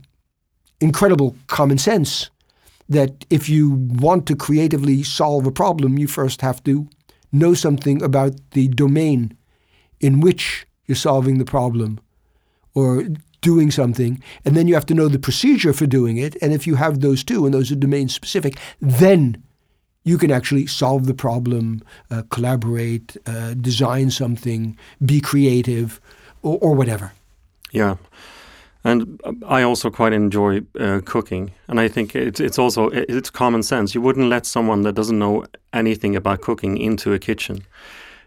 incredible 0.81 1.35
common 1.47 1.79
sense 1.79 2.31
that 2.89 3.25
if 3.31 3.49
you 3.49 3.71
want 4.01 4.27
to 4.27 4.37
creatively 4.37 5.03
solve 5.03 5.47
a 5.47 5.53
problem, 5.53 5.99
you 5.99 6.09
first 6.09 6.41
have 6.41 6.63
to 6.65 6.89
know 7.31 7.55
something 7.55 8.03
about 8.03 8.33
the 8.51 8.69
domain 8.69 9.37
in 10.01 10.21
which 10.21 10.67
you're 10.87 10.97
solving 10.97 11.39
the 11.39 11.45
problem 11.45 12.01
or 12.75 13.05
doing 13.41 13.71
something, 13.71 14.23
and 14.45 14.57
then 14.57 14.69
you 14.69 14.75
have 14.75 14.87
to 14.87 14.95
know 14.95 15.09
the 15.09 15.19
procedure 15.19 15.73
for 15.73 15.87
doing 15.87 16.17
it. 16.17 16.37
And 16.43 16.53
if 16.53 16.67
you 16.67 16.75
have 16.75 17.01
those 17.01 17.25
two, 17.25 17.45
and 17.45 17.55
those 17.55 17.73
are 17.73 17.77
domain 17.77 18.09
specific, 18.09 18.59
then 18.81 19.43
you 20.05 20.19
can 20.19 20.31
actually 20.31 20.67
solve 20.67 21.07
the 21.07 21.15
problem, 21.15 21.83
uh, 22.11 22.23
collaborate, 22.31 23.17
uh, 23.27 23.55
design 23.55 24.11
something, 24.11 24.77
be 25.05 25.21
creative, 25.21 26.01
or, 26.43 26.59
or, 26.61 26.75
whatever. 26.75 27.13
Yeah. 27.71 27.97
And 28.83 29.21
I 29.47 29.63
also 29.63 29.91
quite 29.91 30.15
enjoy 30.15 30.63
uh, 30.79 31.01
cooking, 31.05 31.53
and 31.69 31.79
I 31.79 31.89
think 31.89 32.17
it's 32.17 32.41
it's 32.41 32.59
also 32.59 32.89
it's 32.89 33.29
common 33.29 33.63
sense. 33.63 33.95
You 33.95 34.01
wouldn't 34.01 34.31
let 34.31 34.47
someone 34.47 34.83
that 34.83 34.95
doesn't 34.95 35.19
know 35.19 35.45
anything 35.75 36.17
about 36.17 36.41
cooking 36.41 36.79
into 36.79 37.13
a 37.13 37.19
kitchen 37.19 37.67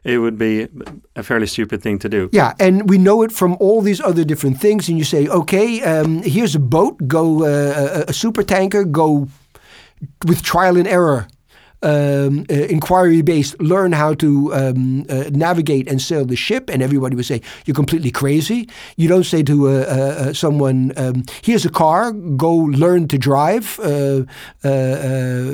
it 0.04 0.18
would 0.18 0.38
be 0.38 0.68
a 1.16 1.24
fairly 1.24 1.48
stupid 1.48 1.82
thing 1.82 1.98
to 2.00 2.10
do. 2.10 2.30
Yeah, 2.32 2.54
and 2.60 2.90
we 2.90 2.98
know 2.98 3.24
it 3.24 3.32
from 3.32 3.56
all 3.60 3.82
these 3.82 4.02
other 4.02 4.26
different 4.26 4.60
things. 4.60 4.90
And 4.90 4.98
you 4.98 5.06
say, 5.06 5.28
okay, 5.28 5.82
um, 5.82 6.22
here's 6.24 6.56
a 6.56 6.60
boat, 6.60 7.08
go 7.08 7.46
uh, 7.46 8.04
a, 8.06 8.10
a 8.10 8.14
super 8.14 8.44
tanker, 8.44 8.84
go 8.84 9.30
with 10.26 10.42
trial 10.42 10.78
and 10.78 10.88
error 10.88 11.28
um, 11.84 12.46
uh, 12.50 12.54
inquiry 12.54 13.22
based, 13.22 13.60
learn 13.62 13.92
how 13.92 14.14
to 14.16 14.54
um, 14.54 15.06
uh, 15.10 15.26
navigate 15.32 15.88
and 15.88 16.02
sail 16.02 16.26
the 16.26 16.36
ship, 16.36 16.70
and 16.70 16.82
everybody 16.82 17.16
would 17.16 17.26
say, 17.26 17.42
You're 17.66 17.76
completely 17.76 18.12
crazy. 18.12 18.70
You 18.96 19.08
don't 19.08 19.26
say 19.26 19.44
to 19.44 19.68
uh, 19.68 19.72
uh, 19.72 19.76
uh 19.76 20.34
someone, 20.34 20.94
um, 20.98 21.24
Here's 21.44 21.66
a 21.66 21.70
car, 21.70 22.12
go 22.12 22.54
learn 22.54 23.08
to 23.10 23.18
drive, 23.18 23.80
uh, 23.80 24.24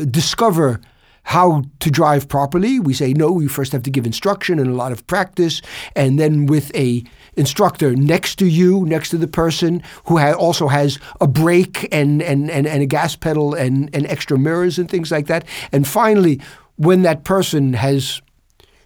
discover 0.06 0.80
how 1.24 1.64
to 1.80 1.92
drive 1.92 2.28
properly. 2.28 2.80
We 2.80 2.94
say 2.94 3.14
no, 3.14 3.40
you 3.40 3.50
first 3.50 3.72
have 3.72 3.84
to 3.84 3.92
give 3.92 4.06
instruction 4.06 4.60
and 4.60 4.70
a 4.70 4.74
lot 4.74 4.92
of 4.92 5.06
practice, 5.08 5.62
and 5.96 6.20
then 6.20 6.46
with 6.46 6.74
a 6.76 7.04
instructor 7.36 7.96
next 7.96 8.36
to 8.40 8.46
you, 8.46 8.86
next 8.86 9.10
to 9.10 9.18
the 9.18 9.28
person 9.28 9.84
who 10.06 10.18
ha- 10.18 10.34
also 10.34 10.68
has 10.68 11.00
a 11.22 11.28
brake 11.28 11.88
and, 11.92 12.22
and, 12.22 12.50
and, 12.50 12.68
and 12.68 12.82
a 12.82 12.86
gas 12.86 13.16
pedal 13.16 13.54
and, 13.54 13.90
and 13.94 14.06
extra 14.08 14.38
mirrors 14.38 14.78
and 14.78 14.90
things 14.90 15.12
like 15.12 15.28
that. 15.28 15.46
And 15.72 15.88
finally, 15.88 16.42
when 16.76 17.02
that 17.04 17.24
person 17.24 17.74
has 17.74 18.22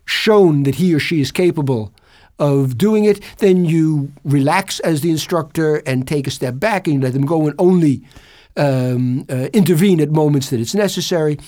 shown 0.06 0.64
that 0.64 0.76
he 0.76 0.94
or 0.94 1.00
she 1.00 1.22
is 1.22 1.32
capable 1.32 1.94
of 2.40 2.78
doing 2.78 3.06
it, 3.06 3.24
then 3.38 3.66
you 3.66 4.12
relax 4.24 4.80
as 4.82 5.02
the 5.02 5.12
instructor 5.12 5.78
and 5.86 6.08
take 6.08 6.28
a 6.28 6.32
step 6.32 6.60
back 6.60 6.88
and 6.88 6.96
you 6.96 7.02
let 7.02 7.14
them 7.14 7.26
go 7.26 7.48
and 7.48 7.56
only 7.60 8.04
um, 8.58 9.26
uh, 9.30 9.48
intervene 9.54 10.02
at 10.02 10.12
moments 10.12 10.50
that 10.50 10.60
it's 10.60 10.76
necessary. 10.76 11.40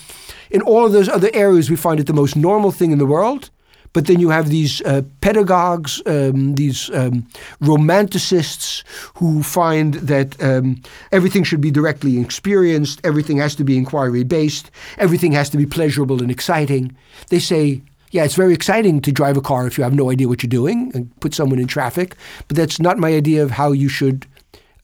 In 0.50 0.62
all 0.62 0.86
of 0.86 0.92
those 0.92 1.08
other 1.08 1.30
areas, 1.34 1.70
we 1.70 1.76
find 1.76 2.00
it 2.00 2.06
the 2.06 2.12
most 2.12 2.36
normal 2.36 2.70
thing 2.72 2.92
in 2.92 2.98
the 2.98 3.06
world. 3.06 3.50
But 3.96 4.08
then 4.08 4.20
you 4.20 4.28
have 4.28 4.50
these 4.50 4.82
uh, 4.82 5.00
pedagogues, 5.22 6.02
um, 6.04 6.54
these 6.54 6.90
um, 6.90 7.26
romanticists 7.62 8.84
who 9.14 9.42
find 9.42 9.94
that 9.94 10.36
um, 10.42 10.82
everything 11.12 11.44
should 11.44 11.62
be 11.62 11.70
directly 11.70 12.20
experienced, 12.20 13.00
everything 13.04 13.38
has 13.38 13.54
to 13.54 13.64
be 13.64 13.78
inquiry 13.78 14.22
based, 14.22 14.70
everything 14.98 15.32
has 15.32 15.48
to 15.48 15.56
be 15.56 15.64
pleasurable 15.64 16.20
and 16.20 16.30
exciting. 16.30 16.94
They 17.30 17.38
say, 17.38 17.80
yeah, 18.10 18.24
it's 18.24 18.34
very 18.34 18.52
exciting 18.52 19.00
to 19.00 19.10
drive 19.10 19.38
a 19.38 19.40
car 19.40 19.66
if 19.66 19.78
you 19.78 19.84
have 19.84 19.94
no 19.94 20.10
idea 20.10 20.28
what 20.28 20.42
you're 20.42 20.60
doing 20.60 20.92
and 20.94 21.08
put 21.20 21.32
someone 21.32 21.58
in 21.58 21.66
traffic, 21.66 22.16
but 22.48 22.56
that's 22.58 22.78
not 22.78 22.98
my 22.98 23.14
idea 23.14 23.42
of 23.42 23.52
how 23.52 23.72
you 23.72 23.88
should 23.88 24.26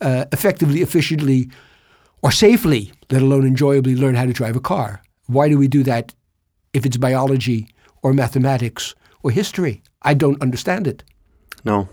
uh, 0.01 0.25
effectively, 0.33 0.81
efficiently 0.81 1.51
or 2.23 2.33
safely, 2.33 2.91
let 3.11 3.21
alone 3.21 3.47
enjoyably, 3.47 3.95
learn 3.95 4.15
how 4.15 4.25
to 4.25 4.33
drive 4.33 4.57
a 4.57 4.61
car. 4.61 5.03
Why 5.27 5.51
do 5.51 5.59
we 5.59 5.69
do 5.69 5.83
that 5.83 6.15
if 6.73 6.87
it's 6.87 6.97
biology 6.97 7.69
or 8.01 8.15
mathematics 8.15 8.95
or 9.23 9.31
history? 9.31 9.83
I 10.03 10.15
don't 10.15 10.41
understand 10.43 10.87
it. 10.87 11.03
No. 11.65 11.89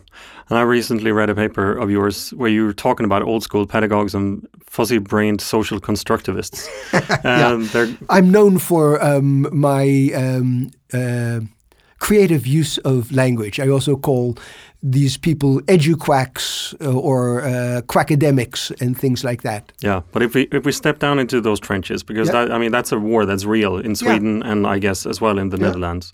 And 0.49 0.57
I 0.57 0.63
recently 0.63 1.11
read 1.11 1.29
a 1.29 1.35
paper 1.35 1.77
of 1.77 1.91
yours 1.91 2.31
where 2.31 2.49
you 2.49 2.65
were 2.65 2.73
talking 2.73 3.05
about 3.05 3.21
old 3.21 3.43
school 3.43 3.67
pedagogues 3.67 4.15
and 4.15 4.47
fuzzy 4.65 4.97
brained 4.97 5.41
social 5.41 5.79
constructivists. 5.79 6.67
yeah. 7.23 7.95
I'm 8.09 8.31
known 8.31 8.57
for 8.57 9.03
um, 9.03 9.47
my 9.51 10.11
um, 10.15 10.71
uh, 10.91 11.41
creative 11.99 12.47
use 12.47 12.79
of 12.79 13.11
language. 13.11 13.59
I 13.59 13.69
also 13.69 13.95
call 13.95 14.37
these 14.81 15.17
people 15.17 15.61
eduquacks 15.61 16.73
uh, 16.81 16.97
or 16.97 17.41
uh, 17.41 17.81
quackademics 17.85 18.71
and 18.81 18.97
things 18.97 19.23
like 19.23 19.43
that. 19.43 19.71
Yeah, 19.81 20.01
but 20.11 20.23
if 20.23 20.33
we 20.33 20.47
if 20.51 20.65
we 20.65 20.71
step 20.71 20.99
down 20.99 21.19
into 21.19 21.41
those 21.41 21.59
trenches, 21.59 22.01
because 22.01 22.27
yeah. 22.27 22.45
that, 22.45 22.51
I 22.51 22.57
mean 22.57 22.71
that's 22.71 22.91
a 22.91 22.97
war 22.97 23.25
that's 23.25 23.45
real 23.45 23.77
in 23.77 23.95
Sweden 23.95 24.39
yeah. 24.39 24.51
and 24.51 24.65
I 24.65 24.79
guess 24.79 25.05
as 25.05 25.21
well 25.21 25.37
in 25.37 25.49
the. 25.49 25.59
Netherlands. 25.59 26.13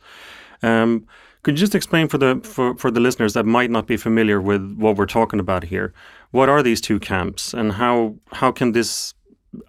Um, 0.63 1.05
could 1.43 1.59
you 1.59 1.59
just 1.59 1.75
explain 1.75 2.07
for 2.07 2.17
the 2.17 2.41
for, 2.43 2.75
for 2.75 2.89
the 2.89 2.99
listeners 2.99 3.33
that 3.33 3.45
might 3.45 3.69
not 3.69 3.85
be 3.85 3.97
familiar 3.97 4.41
with 4.41 4.75
what 4.77 4.95
we're 4.95 5.05
talking 5.05 5.39
about 5.39 5.63
here? 5.63 5.93
What 6.31 6.49
are 6.49 6.63
these 6.63 6.81
two 6.81 6.99
camps, 6.99 7.53
and 7.53 7.73
how 7.73 8.15
how 8.31 8.51
can 8.51 8.71
this 8.71 9.13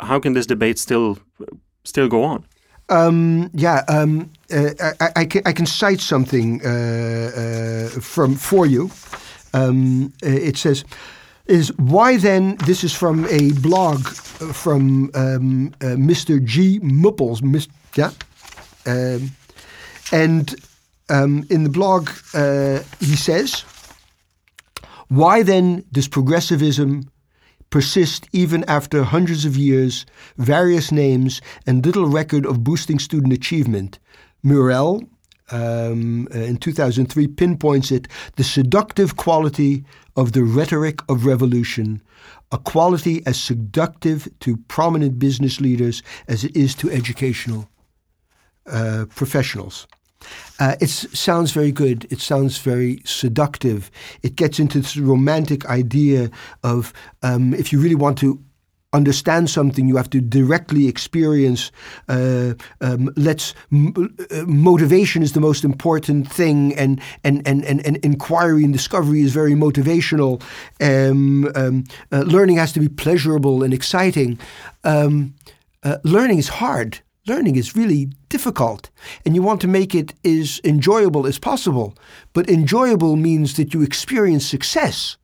how 0.00 0.18
can 0.18 0.32
this 0.32 0.46
debate 0.46 0.78
still 0.78 1.18
still 1.84 2.08
go 2.08 2.24
on? 2.24 2.46
Um, 2.88 3.50
yeah, 3.52 3.84
um, 3.88 4.30
uh, 4.50 4.70
I, 5.00 5.10
I, 5.16 5.24
can, 5.24 5.42
I 5.44 5.52
can 5.52 5.66
cite 5.66 6.00
something 6.00 6.64
uh, 6.64 6.68
uh, 6.68 8.00
from 8.00 8.36
for 8.36 8.64
you. 8.64 8.90
Um, 9.52 10.12
uh, 10.22 10.28
it 10.28 10.56
says, 10.56 10.84
"Is 11.46 11.76
why 11.78 12.16
then?" 12.16 12.56
This 12.64 12.84
is 12.84 12.94
from 12.94 13.26
a 13.26 13.52
blog 13.60 14.06
from 14.54 15.10
um, 15.14 15.74
uh, 15.80 15.96
Mr. 15.96 16.42
G. 16.42 16.78
Mupples. 16.80 17.42
Mis- 17.42 17.68
yeah, 17.96 18.12
um, 18.86 19.32
and 20.12 20.54
um, 21.08 21.46
in 21.50 21.62
the 21.62 21.70
blog 21.70 22.10
uh, 22.34 22.80
he 23.00 23.16
says, 23.16 23.64
"Why 25.08 25.42
then 25.42 25.84
does 25.92 26.08
progressivism?" 26.08 27.10
persist 27.68 28.28
even 28.32 28.64
after 28.68 29.02
hundreds 29.02 29.44
of 29.44 29.56
years, 29.56 30.06
various 30.36 30.92
names, 30.92 31.40
and 31.66 31.84
little 31.84 32.06
record 32.06 32.46
of 32.46 32.62
boosting 32.62 32.98
student 32.98 33.32
achievement. 33.32 33.98
Murrell, 34.42 35.02
um, 35.50 36.28
uh, 36.34 36.38
in 36.38 36.56
2003, 36.56 37.26
pinpoints 37.28 37.90
it 37.90 38.08
the 38.36 38.44
seductive 38.44 39.16
quality 39.16 39.84
of 40.16 40.32
the 40.32 40.42
rhetoric 40.42 41.00
of 41.08 41.26
revolution, 41.26 42.00
a 42.52 42.58
quality 42.58 43.22
as 43.26 43.40
seductive 43.40 44.28
to 44.40 44.56
prominent 44.68 45.18
business 45.18 45.60
leaders 45.60 46.02
as 46.28 46.44
it 46.44 46.56
is 46.56 46.74
to 46.76 46.90
educational 46.90 47.68
uh, 48.66 49.06
professionals. 49.14 49.86
Uh, 50.58 50.76
it 50.80 50.88
sounds 50.88 51.52
very 51.52 51.72
good. 51.72 52.06
It 52.10 52.20
sounds 52.20 52.58
very 52.58 53.02
seductive. 53.04 53.90
It 54.22 54.36
gets 54.36 54.58
into 54.58 54.80
this 54.80 54.96
romantic 54.96 55.66
idea 55.66 56.30
of 56.62 56.92
um, 57.22 57.54
if 57.54 57.72
you 57.72 57.80
really 57.80 57.94
want 57.94 58.18
to 58.18 58.42
understand 58.92 59.50
something, 59.50 59.86
you 59.86 59.96
have 59.96 60.10
to 60.10 60.20
directly 60.20 60.88
experience. 60.88 61.70
Uh, 62.08 62.54
um, 62.80 63.10
let's 63.16 63.54
uh, 63.72 64.44
motivation 64.46 65.22
is 65.22 65.32
the 65.32 65.40
most 65.40 65.64
important 65.64 66.30
thing, 66.32 66.74
and 66.76 67.00
and, 67.22 67.46
and, 67.46 67.64
and, 67.64 67.86
and 67.86 67.96
inquiry 67.98 68.64
and 68.64 68.72
discovery 68.72 69.20
is 69.20 69.32
very 69.32 69.54
motivational. 69.54 70.42
Um, 70.80 71.50
um 71.54 71.84
uh, 72.10 72.22
learning 72.22 72.56
has 72.56 72.72
to 72.72 72.80
be 72.80 72.88
pleasurable 72.88 73.62
and 73.62 73.74
exciting. 73.74 74.38
Um, 74.84 75.34
uh, 75.82 75.98
learning 76.02 76.38
is 76.38 76.48
hard 76.48 77.00
learning 77.26 77.56
is 77.56 77.76
really 77.76 78.06
difficult 78.28 78.90
and 79.24 79.34
you 79.34 79.42
want 79.42 79.60
to 79.60 79.68
make 79.68 79.94
it 79.94 80.14
as 80.24 80.60
enjoyable 80.64 81.26
as 81.26 81.38
possible. 81.38 81.94
But 82.32 82.48
enjoyable 82.48 83.16
means 83.16 83.56
that 83.56 83.74
you 83.74 83.82
experience 83.82 84.46
success. 84.46 85.16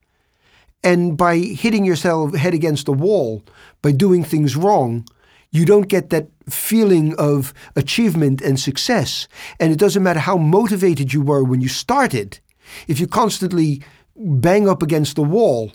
And 0.85 1.17
by 1.17 1.39
hitting 1.39 1.85
yourself 1.85 2.35
head 2.35 2.55
against 2.55 2.87
the 2.87 2.93
wall, 2.93 3.43
by 3.83 3.93
doing 3.93 4.25
things 4.25 4.57
wrong, 4.57 5.07
you 5.53 5.65
don't 5.65 5.89
get 5.89 6.11
that 6.11 6.29
feeling 6.49 7.15
of 7.19 7.55
achievement 7.77 8.41
and 8.41 8.59
success. 8.59 9.29
And 9.61 9.73
it 9.73 9.79
doesn't 9.79 10.03
matter 10.03 10.21
how 10.21 10.39
motivated 10.39 11.13
you 11.13 11.21
were 11.21 11.45
when 11.45 11.61
you 11.61 11.69
started. 11.69 12.41
If 12.89 12.99
you 12.99 13.07
constantly 13.07 13.83
bang 14.17 14.69
up 14.69 14.83
against 14.83 15.17
the 15.17 15.23
wall, 15.23 15.73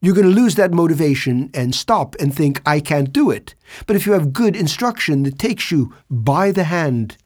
you're 0.00 0.14
going 0.14 0.28
to 0.28 0.40
lose 0.42 0.54
that 0.56 0.72
motivation 0.72 1.50
and 1.54 1.74
stop 1.74 2.14
and 2.20 2.34
think, 2.34 2.60
I 2.66 2.80
can't 2.80 3.12
do 3.12 3.30
it. 3.30 3.54
But 3.86 3.96
if 3.96 4.06
you 4.06 4.12
have 4.12 4.32
good 4.32 4.54
instruction 4.56 5.22
that 5.22 5.38
takes 5.38 5.70
you 5.70 5.94
by 6.10 6.52
the 6.52 6.64
hand, 6.64 7.16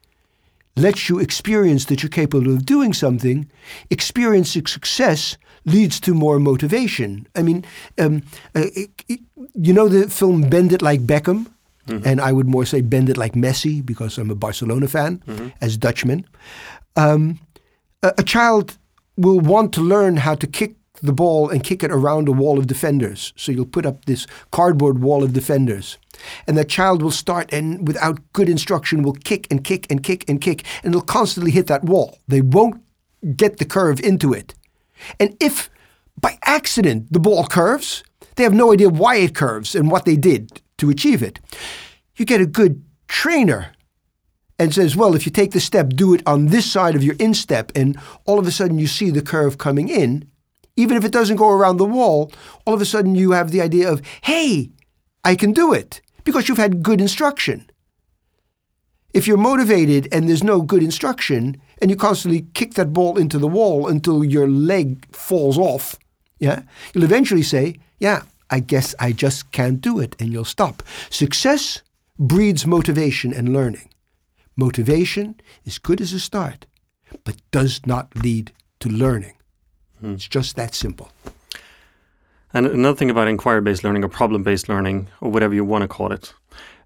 lets 0.77 1.09
you 1.09 1.19
experience 1.19 1.87
that 1.87 2.03
you're 2.03 2.11
capable 2.11 2.53
of 2.53 2.65
doing 2.65 2.93
something, 2.93 3.51
experiencing 3.91 4.67
success 4.67 5.37
leads 5.65 6.01
to 6.01 6.15
more 6.15 6.39
motivation. 6.39 7.27
I 7.35 7.43
mean, 7.43 7.65
um, 7.99 8.23
uh, 8.55 8.67
you 9.55 9.73
know 9.73 9.89
the 9.89 10.09
film 10.09 10.49
Bend 10.49 10.73
It 10.73 10.83
Like 10.83 11.01
Beckham? 11.01 11.47
Mm-hmm. 11.87 12.07
And 12.07 12.21
I 12.21 12.33
would 12.33 12.47
more 12.47 12.65
say 12.65 12.83
Bend 12.83 13.09
It 13.09 13.17
Like 13.17 13.33
Messi 13.33 13.85
because 13.85 14.17
I'm 14.17 14.31
a 14.31 14.35
Barcelona 14.35 14.87
fan 14.87 15.23
mm-hmm. 15.27 15.49
as 15.61 15.77
Dutchman. 15.77 16.25
Um, 16.97 17.41
a, 18.03 18.13
a 18.19 18.23
child 18.23 18.79
will 19.17 19.41
want 19.41 19.73
to 19.75 19.81
learn 19.81 20.17
how 20.19 20.35
to 20.37 20.47
kick 20.47 20.75
the 21.03 21.13
ball 21.13 21.49
and 21.49 21.65
kick 21.65 21.83
it 21.83 21.91
around 21.91 22.29
a 22.29 22.33
wall 22.33 22.59
of 22.59 22.67
defenders. 22.67 23.33
So 23.37 23.53
you'll 23.53 23.67
put 23.67 23.87
up 23.87 24.05
this 24.05 24.27
cardboard 24.51 25.01
wall 25.01 25.23
of 25.23 25.33
defenders. 25.33 25.99
And 26.47 26.57
that 26.57 26.69
child 26.69 27.03
will 27.03 27.11
start 27.11 27.53
and 27.53 27.87
without 27.87 28.21
good 28.33 28.49
instruction 28.49 29.03
will 29.03 29.15
kick 29.15 29.47
and 29.51 29.65
kick 29.65 29.87
and 29.91 30.03
kick 30.03 30.29
and 30.29 30.41
kick 30.41 30.65
and 30.83 30.93
they'll 30.93 31.01
constantly 31.01 31.51
hit 31.51 31.67
that 31.69 31.85
wall. 31.85 32.19
They 32.29 32.41
won't 32.41 32.83
get 33.37 33.59
the 33.59 33.65
curve 33.65 34.01
into 34.01 34.33
it. 34.33 34.55
And 35.19 35.37
if 35.41 35.71
by 36.21 36.39
accident 36.45 37.13
the 37.13 37.21
ball 37.21 37.47
curves, 37.47 38.05
they 38.37 38.43
have 38.43 38.55
no 38.55 38.73
idea 38.73 38.89
why 38.89 39.17
it 39.17 39.35
curves 39.35 39.75
and 39.75 39.91
what 39.91 40.05
they 40.05 40.17
did 40.17 40.61
to 40.79 40.91
achieve 40.91 41.23
it. 41.23 41.39
You 42.17 42.25
get 42.25 42.41
a 42.41 42.47
good 42.47 42.85
trainer 43.09 43.73
and 44.59 44.75
says, 44.75 44.95
well, 44.95 45.15
if 45.15 45.25
you 45.25 45.33
take 45.33 45.53
the 45.53 45.61
step, 45.61 45.89
do 45.91 46.13
it 46.13 46.23
on 46.27 46.47
this 46.47 46.71
side 46.71 46.95
of 46.95 47.03
your 47.03 47.17
instep, 47.19 47.73
and 47.75 47.99
all 48.27 48.39
of 48.39 48.47
a 48.47 48.51
sudden 48.51 48.79
you 48.79 48.87
see 48.87 49.09
the 49.09 49.23
curve 49.23 49.57
coming 49.57 49.89
in, 49.89 50.31
even 50.77 50.97
if 50.97 51.05
it 51.05 51.13
doesn't 51.13 51.37
go 51.37 51.51
around 51.51 51.77
the 51.77 51.85
wall, 51.85 52.33
all 52.65 52.75
of 52.75 52.81
a 52.81 52.87
sudden 52.87 53.15
you 53.15 53.33
have 53.33 53.51
the 53.51 53.61
idea 53.61 53.91
of, 53.91 54.03
hey, 54.23 54.71
I 55.25 55.35
can 55.35 55.53
do 55.53 55.73
it 55.73 56.01
because 56.25 56.49
you've 56.49 56.59
had 56.59 56.83
good 56.83 57.01
instruction. 57.01 57.71
If 59.13 59.27
you're 59.27 59.37
motivated 59.37 60.09
and 60.13 60.29
there's 60.29 60.45
no 60.45 60.63
good 60.63 60.83
instruction 60.83 61.61
and 61.83 61.91
you 61.91 61.97
constantly 61.97 62.47
kick 62.55 62.75
that 62.75 62.93
ball 62.93 63.19
into 63.19 63.39
the 63.39 63.49
wall 63.49 63.89
until 63.89 64.25
your 64.25 64.49
leg 64.49 65.15
falls 65.15 65.59
off, 65.59 65.97
yeah, 66.39 66.63
you'll 66.95 67.05
eventually 67.05 67.43
say, 67.43 67.77
yeah, 67.99 68.23
I 68.51 68.61
guess 68.61 68.95
I 68.99 69.13
just 69.13 69.51
can't 69.53 69.81
do 69.81 69.99
it 69.99 70.17
and 70.21 70.33
you'll 70.33 70.45
stop. 70.45 70.83
Success 71.11 71.83
breeds 72.19 72.67
motivation 72.67 73.33
and 73.33 73.53
learning. 73.53 73.89
Motivation 74.57 75.41
is 75.65 75.79
good 75.79 76.01
as 76.01 76.13
a 76.13 76.21
start, 76.21 76.67
but 77.25 77.37
does 77.51 77.81
not 77.87 78.15
lead 78.17 78.53
to 78.81 78.89
learning. 78.89 79.35
Mm. 80.03 80.15
It's 80.15 80.29
just 80.29 80.57
that 80.57 80.75
simple. 80.75 81.11
And 82.53 82.67
another 82.67 82.97
thing 82.97 83.11
about 83.11 83.29
inquiry 83.29 83.61
based 83.61 83.85
learning 83.85 84.05
or 84.05 84.09
problem 84.09 84.43
based 84.43 84.69
learning, 84.69 85.09
or 85.21 85.31
whatever 85.31 85.55
you 85.55 85.65
want 85.65 85.83
to 85.83 85.89
call 85.89 86.13
it, 86.13 86.35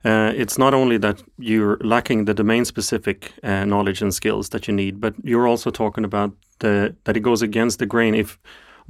uh, 0.05 0.33
it's 0.37 0.59
not 0.59 0.75
only 0.75 0.99
that 0.99 1.23
you're 1.39 1.79
lacking 1.79 2.27
the 2.27 2.35
domain 2.35 2.65
specific 2.65 3.33
uh, 3.43 3.65
knowledge 3.65 4.03
and 4.03 4.13
skills 4.13 4.51
that 4.51 4.69
you 4.69 4.75
need, 4.75 5.01
but 5.01 5.15
you're 5.23 5.49
also 5.49 5.71
talking 5.71 6.05
about 6.05 6.33
the, 6.59 6.95
that 7.05 7.17
it 7.17 7.21
goes 7.21 7.41
against 7.41 7.79
the 7.79 7.87
grain. 7.87 8.15
If 8.15 8.39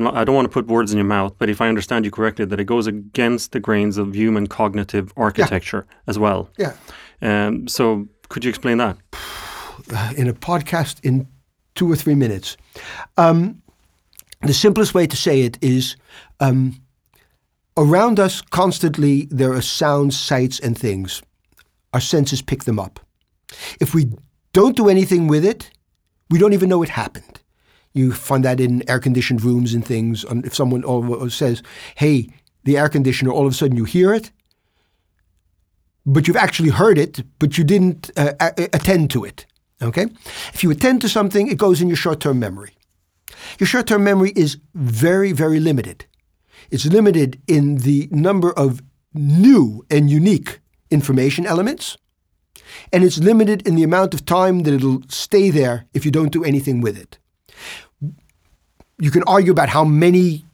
I 0.00 0.24
don't 0.24 0.34
want 0.34 0.46
to 0.46 0.52
put 0.52 0.66
words 0.66 0.90
in 0.90 0.98
your 0.98 1.06
mouth, 1.06 1.36
but 1.38 1.48
if 1.48 1.60
I 1.60 1.68
understand 1.68 2.04
you 2.04 2.10
correctly, 2.10 2.44
that 2.46 2.58
it 2.58 2.64
goes 2.64 2.88
against 2.88 3.52
the 3.52 3.60
grains 3.60 3.96
of 3.96 4.16
human 4.16 4.48
cognitive 4.48 5.12
architecture 5.16 5.86
yeah. 5.88 5.96
as 6.08 6.18
well. 6.18 6.50
Yeah. 6.58 6.72
Um, 7.22 7.68
so 7.68 8.08
could 8.28 8.44
you 8.44 8.48
explain 8.48 8.78
that? 8.78 8.98
In 10.16 10.26
a 10.28 10.32
podcast 10.32 10.98
in 11.04 11.28
two 11.74 11.90
or 11.90 11.96
three 11.96 12.14
minutes. 12.14 12.56
Um, 13.16 13.62
the 14.46 14.54
simplest 14.54 14.94
way 14.94 15.06
to 15.06 15.16
say 15.16 15.42
it 15.42 15.58
is 15.62 15.96
um, 16.40 16.80
around 17.76 18.20
us 18.20 18.40
constantly 18.40 19.26
there 19.30 19.52
are 19.52 19.62
sounds, 19.62 20.18
sights, 20.18 20.58
and 20.60 20.78
things. 20.78 21.22
Our 21.92 22.00
senses 22.00 22.42
pick 22.42 22.64
them 22.64 22.78
up. 22.78 23.00
If 23.80 23.94
we 23.94 24.12
don't 24.52 24.76
do 24.76 24.88
anything 24.88 25.26
with 25.28 25.44
it, 25.44 25.70
we 26.30 26.38
don't 26.38 26.52
even 26.52 26.68
know 26.68 26.82
it 26.82 26.88
happened. 26.88 27.40
You 27.92 28.12
find 28.12 28.44
that 28.44 28.60
in 28.60 28.88
air 28.88 28.98
conditioned 28.98 29.42
rooms 29.44 29.72
and 29.72 29.84
things. 29.84 30.24
If 30.28 30.54
someone 30.54 31.30
says, 31.30 31.62
hey, 31.94 32.28
the 32.64 32.76
air 32.76 32.88
conditioner, 32.88 33.30
all 33.30 33.46
of 33.46 33.52
a 33.52 33.56
sudden 33.56 33.76
you 33.76 33.84
hear 33.84 34.12
it, 34.12 34.32
but 36.04 36.26
you've 36.26 36.36
actually 36.36 36.70
heard 36.70 36.98
it, 36.98 37.22
but 37.38 37.56
you 37.56 37.64
didn't 37.64 38.10
uh, 38.16 38.32
attend 38.72 39.10
to 39.12 39.24
it. 39.24 39.46
Okay? 39.80 40.06
If 40.52 40.62
you 40.62 40.70
attend 40.70 41.00
to 41.02 41.08
something, 41.08 41.48
it 41.48 41.58
goes 41.58 41.80
in 41.80 41.88
your 41.88 41.96
short 41.96 42.20
term 42.20 42.38
memory. 42.38 42.74
Your 43.58 43.66
short 43.66 43.86
term 43.86 44.04
memory 44.04 44.32
is 44.36 44.58
very, 44.74 45.32
very 45.32 45.60
limited. 45.60 46.06
It's 46.70 46.86
limited 46.86 47.40
in 47.46 47.76
the 47.78 48.08
number 48.10 48.52
of 48.52 48.82
new 49.12 49.84
and 49.90 50.10
unique 50.10 50.60
information 50.90 51.46
elements, 51.46 51.96
and 52.92 53.04
it's 53.04 53.18
limited 53.18 53.66
in 53.66 53.74
the 53.76 53.82
amount 53.82 54.14
of 54.14 54.24
time 54.24 54.60
that 54.62 54.74
it'll 54.74 55.02
stay 55.08 55.50
there 55.50 55.86
if 55.94 56.04
you 56.04 56.10
don't 56.10 56.32
do 56.32 56.44
anything 56.44 56.80
with 56.80 56.98
it. 56.98 57.18
You 58.98 59.10
can 59.10 59.24
argue 59.24 59.52
about 59.52 59.68
how 59.68 59.84
many 59.84 60.44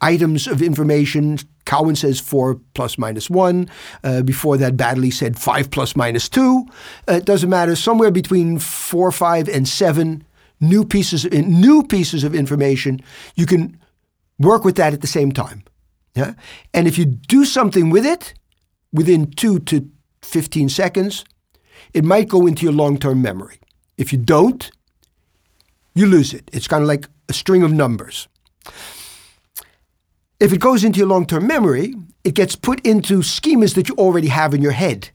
items 0.00 0.46
of 0.46 0.62
information. 0.62 1.38
Cowan 1.66 1.94
says 1.94 2.18
four 2.18 2.60
plus 2.74 2.98
minus 2.98 3.30
one. 3.30 3.68
Uh, 4.02 4.22
before 4.22 4.56
that, 4.56 4.76
Baddeley 4.76 5.12
said 5.12 5.38
five 5.38 5.70
plus 5.70 5.94
minus 5.94 6.28
two. 6.28 6.66
Uh, 7.08 7.14
it 7.14 7.24
doesn't 7.24 7.50
matter. 7.50 7.76
Somewhere 7.76 8.10
between 8.10 8.58
four, 8.58 9.12
five, 9.12 9.48
and 9.48 9.68
seven 9.68 10.24
new 10.60 10.84
pieces 10.84 11.24
of, 11.24 11.32
new 11.32 11.82
pieces 11.82 12.24
of 12.24 12.34
information, 12.34 13.00
you 13.34 13.46
can 13.46 13.78
work 14.38 14.64
with 14.64 14.76
that 14.76 14.92
at 14.92 15.00
the 15.00 15.06
same 15.06 15.32
time. 15.32 15.62
Yeah? 16.14 16.34
And 16.74 16.86
if 16.86 16.98
you 16.98 17.04
do 17.04 17.44
something 17.44 17.90
with 17.90 18.04
it 18.04 18.34
within 18.92 19.30
two 19.30 19.60
to 19.60 19.88
15 20.22 20.68
seconds, 20.68 21.24
it 21.94 22.04
might 22.04 22.28
go 22.28 22.46
into 22.46 22.64
your 22.64 22.72
long 22.72 22.98
term 22.98 23.22
memory. 23.22 23.58
If 23.96 24.12
you 24.12 24.18
don't, 24.18 24.70
you 25.94 26.06
lose 26.06 26.34
it. 26.34 26.50
It's 26.52 26.68
kind 26.68 26.82
of 26.82 26.88
like 26.88 27.08
a 27.28 27.32
string 27.32 27.62
of 27.62 27.72
numbers. 27.72 28.28
If 30.38 30.52
it 30.52 30.60
goes 30.60 30.84
into 30.84 30.98
your 30.98 31.08
long 31.08 31.26
term 31.26 31.46
memory, 31.46 31.94
it 32.24 32.34
gets 32.34 32.56
put 32.56 32.80
into 32.80 33.18
schemas 33.20 33.74
that 33.74 33.88
you 33.88 33.94
already 33.96 34.28
have 34.28 34.54
in 34.54 34.62
your 34.62 34.72
head. 34.72 35.10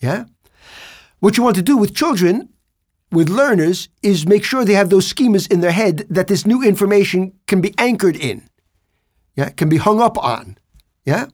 Yeah? 0.00 0.24
What 1.20 1.36
you 1.36 1.42
want 1.42 1.56
to 1.56 1.62
do 1.62 1.76
with 1.76 1.94
children 1.94 2.48
with 3.10 3.28
learners 3.28 3.88
is 4.02 4.26
make 4.26 4.44
sure 4.44 4.64
they 4.64 4.74
have 4.74 4.90
those 4.90 5.12
schemas 5.12 5.50
in 5.50 5.60
their 5.60 5.72
head 5.72 6.06
that 6.10 6.26
this 6.26 6.44
new 6.46 6.62
information 6.62 7.32
can 7.46 7.60
be 7.60 7.74
anchored 7.78 8.16
in, 8.16 8.48
yeah, 9.36 9.50
can 9.50 9.68
be 9.68 9.76
hung 9.76 10.00
up 10.00 10.18
on, 10.18 10.58
yeah. 11.04 11.26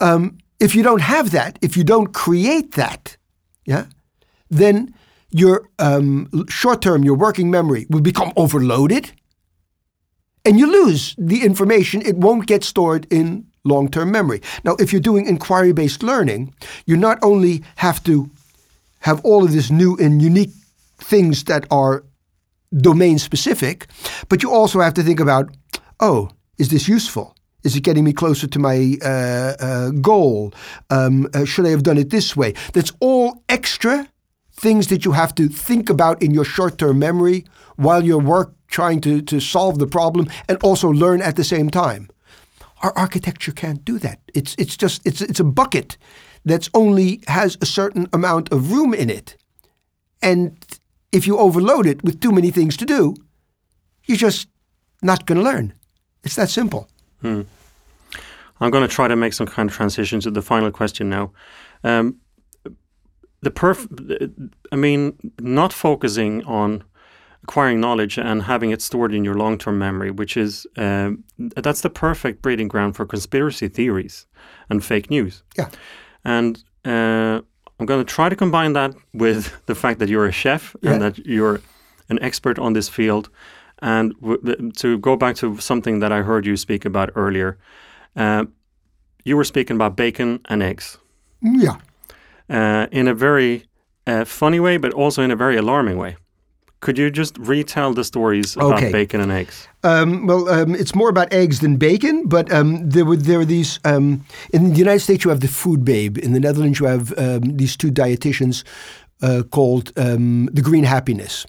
Um, 0.00 0.38
if 0.60 0.74
you 0.74 0.82
don't 0.82 1.02
have 1.02 1.30
that, 1.30 1.58
if 1.62 1.76
you 1.76 1.84
don't 1.84 2.08
create 2.08 2.72
that, 2.72 3.16
yeah, 3.64 3.86
then 4.50 4.94
your 5.30 5.68
um, 5.78 6.30
short 6.48 6.82
term, 6.82 7.04
your 7.04 7.16
working 7.16 7.50
memory 7.50 7.86
will 7.90 8.00
become 8.00 8.32
overloaded, 8.36 9.12
and 10.44 10.58
you 10.58 10.70
lose 10.70 11.14
the 11.18 11.42
information. 11.42 12.02
It 12.02 12.16
won't 12.16 12.46
get 12.46 12.64
stored 12.64 13.06
in 13.10 13.46
long 13.64 13.90
term 13.90 14.10
memory. 14.10 14.40
Now, 14.64 14.76
if 14.78 14.92
you're 14.92 15.00
doing 15.00 15.26
inquiry 15.26 15.72
based 15.72 16.02
learning, 16.02 16.54
you 16.86 16.96
not 16.96 17.18
only 17.22 17.64
have 17.76 18.02
to 18.04 18.30
have 19.00 19.24
all 19.24 19.44
of 19.44 19.52
this 19.52 19.70
new 19.70 19.96
and 19.96 20.22
unique 20.22 20.52
things 20.98 21.44
that 21.44 21.66
are 21.70 22.04
domain 22.76 23.18
specific, 23.18 23.86
but 24.28 24.42
you 24.42 24.52
also 24.52 24.80
have 24.80 24.94
to 24.94 25.02
think 25.02 25.20
about, 25.20 25.56
oh, 26.00 26.30
is 26.58 26.68
this 26.68 26.88
useful? 26.88 27.34
Is 27.64 27.74
it 27.74 27.82
getting 27.82 28.04
me 28.04 28.12
closer 28.12 28.46
to 28.46 28.58
my 28.58 28.96
uh, 29.02 29.54
uh, 29.58 29.90
goal? 29.90 30.52
Um, 30.90 31.28
uh, 31.34 31.44
should 31.44 31.66
I 31.66 31.70
have 31.70 31.82
done 31.82 31.98
it 31.98 32.10
this 32.10 32.36
way? 32.36 32.54
That's 32.72 32.92
all 33.00 33.42
extra 33.48 34.08
things 34.52 34.86
that 34.86 35.04
you 35.04 35.12
have 35.12 35.34
to 35.34 35.48
think 35.48 35.90
about 35.90 36.22
in 36.22 36.32
your 36.32 36.44
short 36.44 36.78
term 36.78 36.98
memory 36.98 37.44
while 37.76 38.04
you're 38.04 38.18
work 38.18 38.54
trying 38.68 39.00
to, 39.00 39.20
to 39.22 39.40
solve 39.40 39.78
the 39.78 39.86
problem 39.86 40.28
and 40.48 40.58
also 40.62 40.88
learn 40.88 41.20
at 41.22 41.36
the 41.36 41.44
same 41.44 41.70
time. 41.70 42.08
Our 42.82 42.92
architecture 42.96 43.52
can't 43.52 43.84
do 43.84 43.98
that. 43.98 44.20
It's, 44.34 44.54
it's 44.58 44.76
just 44.76 45.06
it's, 45.06 45.20
it's 45.20 45.40
a 45.40 45.44
bucket 45.44 45.96
that's 46.44 46.70
only 46.72 47.20
has 47.26 47.58
a 47.60 47.66
certain 47.66 48.08
amount 48.12 48.52
of 48.52 48.70
room 48.72 48.94
in 48.94 49.10
it. 49.10 49.36
And 50.22 50.56
if 51.16 51.26
you 51.26 51.38
overload 51.38 51.86
it 51.86 52.04
with 52.04 52.20
too 52.20 52.32
many 52.32 52.50
things 52.50 52.76
to 52.76 52.84
do, 52.84 53.14
you're 54.04 54.18
just 54.18 54.48
not 55.02 55.26
going 55.26 55.38
to 55.38 55.44
learn. 55.44 55.72
It's 56.22 56.36
that 56.36 56.50
simple. 56.50 56.88
Hmm. 57.22 57.42
I'm 58.60 58.70
going 58.70 58.88
to 58.88 58.94
try 58.94 59.08
to 59.08 59.16
make 59.16 59.32
some 59.32 59.46
kind 59.46 59.70
of 59.70 59.76
transition 59.76 60.20
to 60.20 60.30
the 60.30 60.42
final 60.42 60.70
question 60.70 61.08
now. 61.08 61.32
Um, 61.84 62.16
the 63.42 63.50
perf, 63.50 63.78
I 64.72 64.76
mean, 64.76 65.12
not 65.40 65.72
focusing 65.72 66.44
on 66.44 66.84
acquiring 67.42 67.80
knowledge 67.80 68.18
and 68.18 68.42
having 68.42 68.70
it 68.70 68.82
stored 68.82 69.14
in 69.14 69.24
your 69.24 69.34
long-term 69.34 69.78
memory, 69.78 70.10
which 70.10 70.36
is 70.36 70.66
um, 70.76 71.24
that's 71.38 71.82
the 71.82 71.90
perfect 71.90 72.42
breeding 72.42 72.68
ground 72.68 72.96
for 72.96 73.06
conspiracy 73.06 73.68
theories 73.68 74.26
and 74.68 74.84
fake 74.84 75.10
news. 75.10 75.42
Yeah, 75.56 75.68
and 76.24 76.64
uh, 76.84 77.42
I'm 77.78 77.86
going 77.86 78.04
to 78.06 78.14
try 78.14 78.28
to 78.28 78.36
combine 78.36 78.72
that 78.72 78.94
with 79.12 79.52
the 79.66 79.74
fact 79.74 79.98
that 79.98 80.08
you're 80.08 80.26
a 80.26 80.32
chef 80.32 80.74
Yeah. 80.82 80.92
and 80.92 81.02
that 81.02 81.18
you're 81.26 81.60
an 82.08 82.18
expert 82.22 82.58
on 82.58 82.72
this 82.72 82.88
field. 82.88 83.28
And 83.82 84.14
w- 84.20 84.70
to 84.72 84.98
go 84.98 85.16
back 85.16 85.36
to 85.36 85.58
something 85.58 86.00
that 86.00 86.10
I 86.12 86.22
heard 86.22 86.46
you 86.46 86.56
speak 86.56 86.84
about 86.86 87.10
earlier, 87.14 87.58
uh, 88.16 88.44
you 89.24 89.36
were 89.36 89.44
speaking 89.44 89.76
about 89.76 89.96
bacon 89.96 90.40
and 90.48 90.62
eggs 90.62 90.98
Yeah. 91.42 91.76
uh, 92.48 92.86
in 92.92 93.08
a 93.08 93.14
very 93.14 93.64
uh, 94.06 94.24
funny 94.24 94.60
way, 94.60 94.78
but 94.78 94.92
also 94.94 95.22
in 95.22 95.30
a 95.30 95.36
very 95.36 95.56
alarming 95.56 95.98
way. 95.98 96.16
Could 96.80 96.98
you 96.98 97.10
just 97.10 97.38
retell 97.38 97.94
the 97.94 98.04
stories 98.04 98.54
about 98.56 98.80
bacon 98.92 99.20
and 99.20 99.32
eggs? 99.32 99.66
Um, 99.82 100.26
well, 100.26 100.48
um, 100.48 100.74
it's 100.74 100.94
more 100.94 101.08
about 101.08 101.32
eggs 101.32 101.60
than 101.60 101.76
bacon, 101.76 102.28
but 102.28 102.52
um, 102.52 102.88
there 102.88 103.04
were 103.04 103.16
there 103.16 103.40
are 103.40 103.44
these. 103.46 103.80
Um, 103.84 104.24
in 104.52 104.72
the 104.72 104.78
United 104.78 105.00
States, 105.00 105.24
you 105.24 105.30
have 105.30 105.40
the 105.40 105.48
Food 105.48 105.84
Babe. 105.84 106.18
In 106.18 106.32
the 106.32 106.40
Netherlands, 106.40 106.78
you 106.78 106.86
have 106.86 107.18
um, 107.18 107.56
these 107.56 107.76
two 107.76 107.90
dietitians 107.90 108.62
uh, 109.22 109.42
called 109.50 109.92
um, 109.96 110.46
the 110.52 110.62
Green 110.62 110.84
Happiness. 110.84 111.46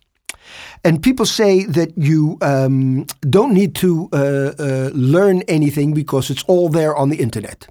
And 0.83 1.03
people 1.03 1.25
say 1.25 1.65
that 1.65 1.97
you 1.97 2.37
um, 2.41 3.05
don't 3.29 3.53
need 3.53 3.75
to 3.75 4.09
uh, 4.13 4.53
uh, 4.57 4.89
learn 4.93 5.41
anything 5.47 5.93
because 5.93 6.29
it's 6.29 6.43
all 6.43 6.69
there 6.69 6.95
on 6.95 7.09
the 7.09 7.17
internet. 7.17 7.67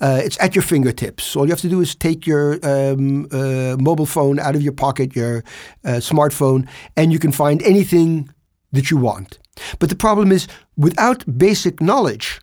Uh, 0.00 0.20
it's 0.22 0.38
at 0.40 0.54
your 0.54 0.62
fingertips. 0.62 1.34
All 1.34 1.44
you 1.44 1.50
have 1.50 1.60
to 1.60 1.68
do 1.68 1.80
is 1.80 1.94
take 1.94 2.26
your 2.26 2.58
um, 2.62 3.26
uh, 3.32 3.76
mobile 3.80 4.06
phone 4.06 4.38
out 4.38 4.54
of 4.54 4.62
your 4.62 4.72
pocket, 4.72 5.16
your 5.16 5.44
uh, 5.84 6.00
smartphone, 6.00 6.68
and 6.96 7.12
you 7.12 7.18
can 7.18 7.32
find 7.32 7.62
anything 7.62 8.28
that 8.72 8.90
you 8.90 8.96
want. 8.96 9.38
But 9.78 9.88
the 9.88 9.96
problem 9.96 10.30
is, 10.30 10.46
without 10.76 11.24
basic 11.38 11.80
knowledge, 11.80 12.40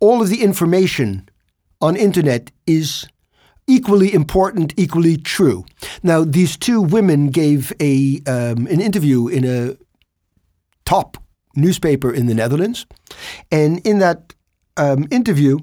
all 0.00 0.22
of 0.22 0.30
the 0.30 0.42
information 0.42 1.28
on 1.80 1.96
internet 1.96 2.50
is 2.66 3.06
equally 3.66 4.12
important, 4.12 4.72
equally 4.76 5.16
true. 5.16 5.64
Now, 6.02 6.24
these 6.24 6.56
two 6.56 6.80
women 6.80 7.30
gave 7.30 7.72
a 7.80 8.22
um, 8.26 8.66
an 8.66 8.80
interview 8.80 9.28
in 9.28 9.44
a 9.44 9.76
top 10.84 11.18
newspaper 11.54 12.12
in 12.12 12.26
the 12.26 12.34
Netherlands, 12.34 12.86
and 13.50 13.86
in 13.86 13.98
that 13.98 14.34
um, 14.76 15.06
interview, 15.10 15.58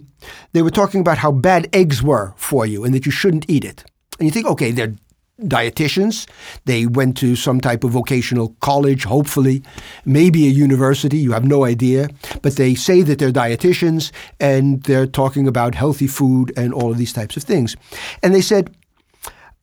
they 0.53 0.61
were 0.61 0.69
talking 0.69 1.01
about 1.01 1.17
how 1.17 1.31
bad 1.31 1.67
eggs 1.73 2.01
were 2.01 2.33
for 2.35 2.65
you 2.65 2.83
and 2.83 2.93
that 2.93 3.05
you 3.05 3.11
shouldn't 3.11 3.45
eat 3.49 3.63
it. 3.63 3.83
And 4.19 4.27
you 4.27 4.31
think, 4.31 4.47
okay, 4.47 4.71
they're 4.71 4.95
dietitians. 5.41 6.27
They 6.65 6.85
went 6.85 7.17
to 7.17 7.35
some 7.35 7.61
type 7.61 7.83
of 7.83 7.91
vocational 7.91 8.55
college, 8.59 9.05
hopefully, 9.05 9.63
maybe 10.05 10.47
a 10.47 10.49
university, 10.49 11.17
you 11.17 11.31
have 11.31 11.45
no 11.45 11.63
idea. 11.63 12.09
But 12.41 12.55
they 12.55 12.75
say 12.75 13.01
that 13.03 13.19
they're 13.19 13.31
dietitians 13.31 14.11
and 14.39 14.83
they're 14.83 15.07
talking 15.07 15.47
about 15.47 15.75
healthy 15.75 16.07
food 16.07 16.51
and 16.57 16.73
all 16.73 16.91
of 16.91 16.97
these 16.97 17.13
types 17.13 17.37
of 17.37 17.43
things. 17.43 17.75
And 18.21 18.35
they 18.35 18.41
said, 18.41 18.75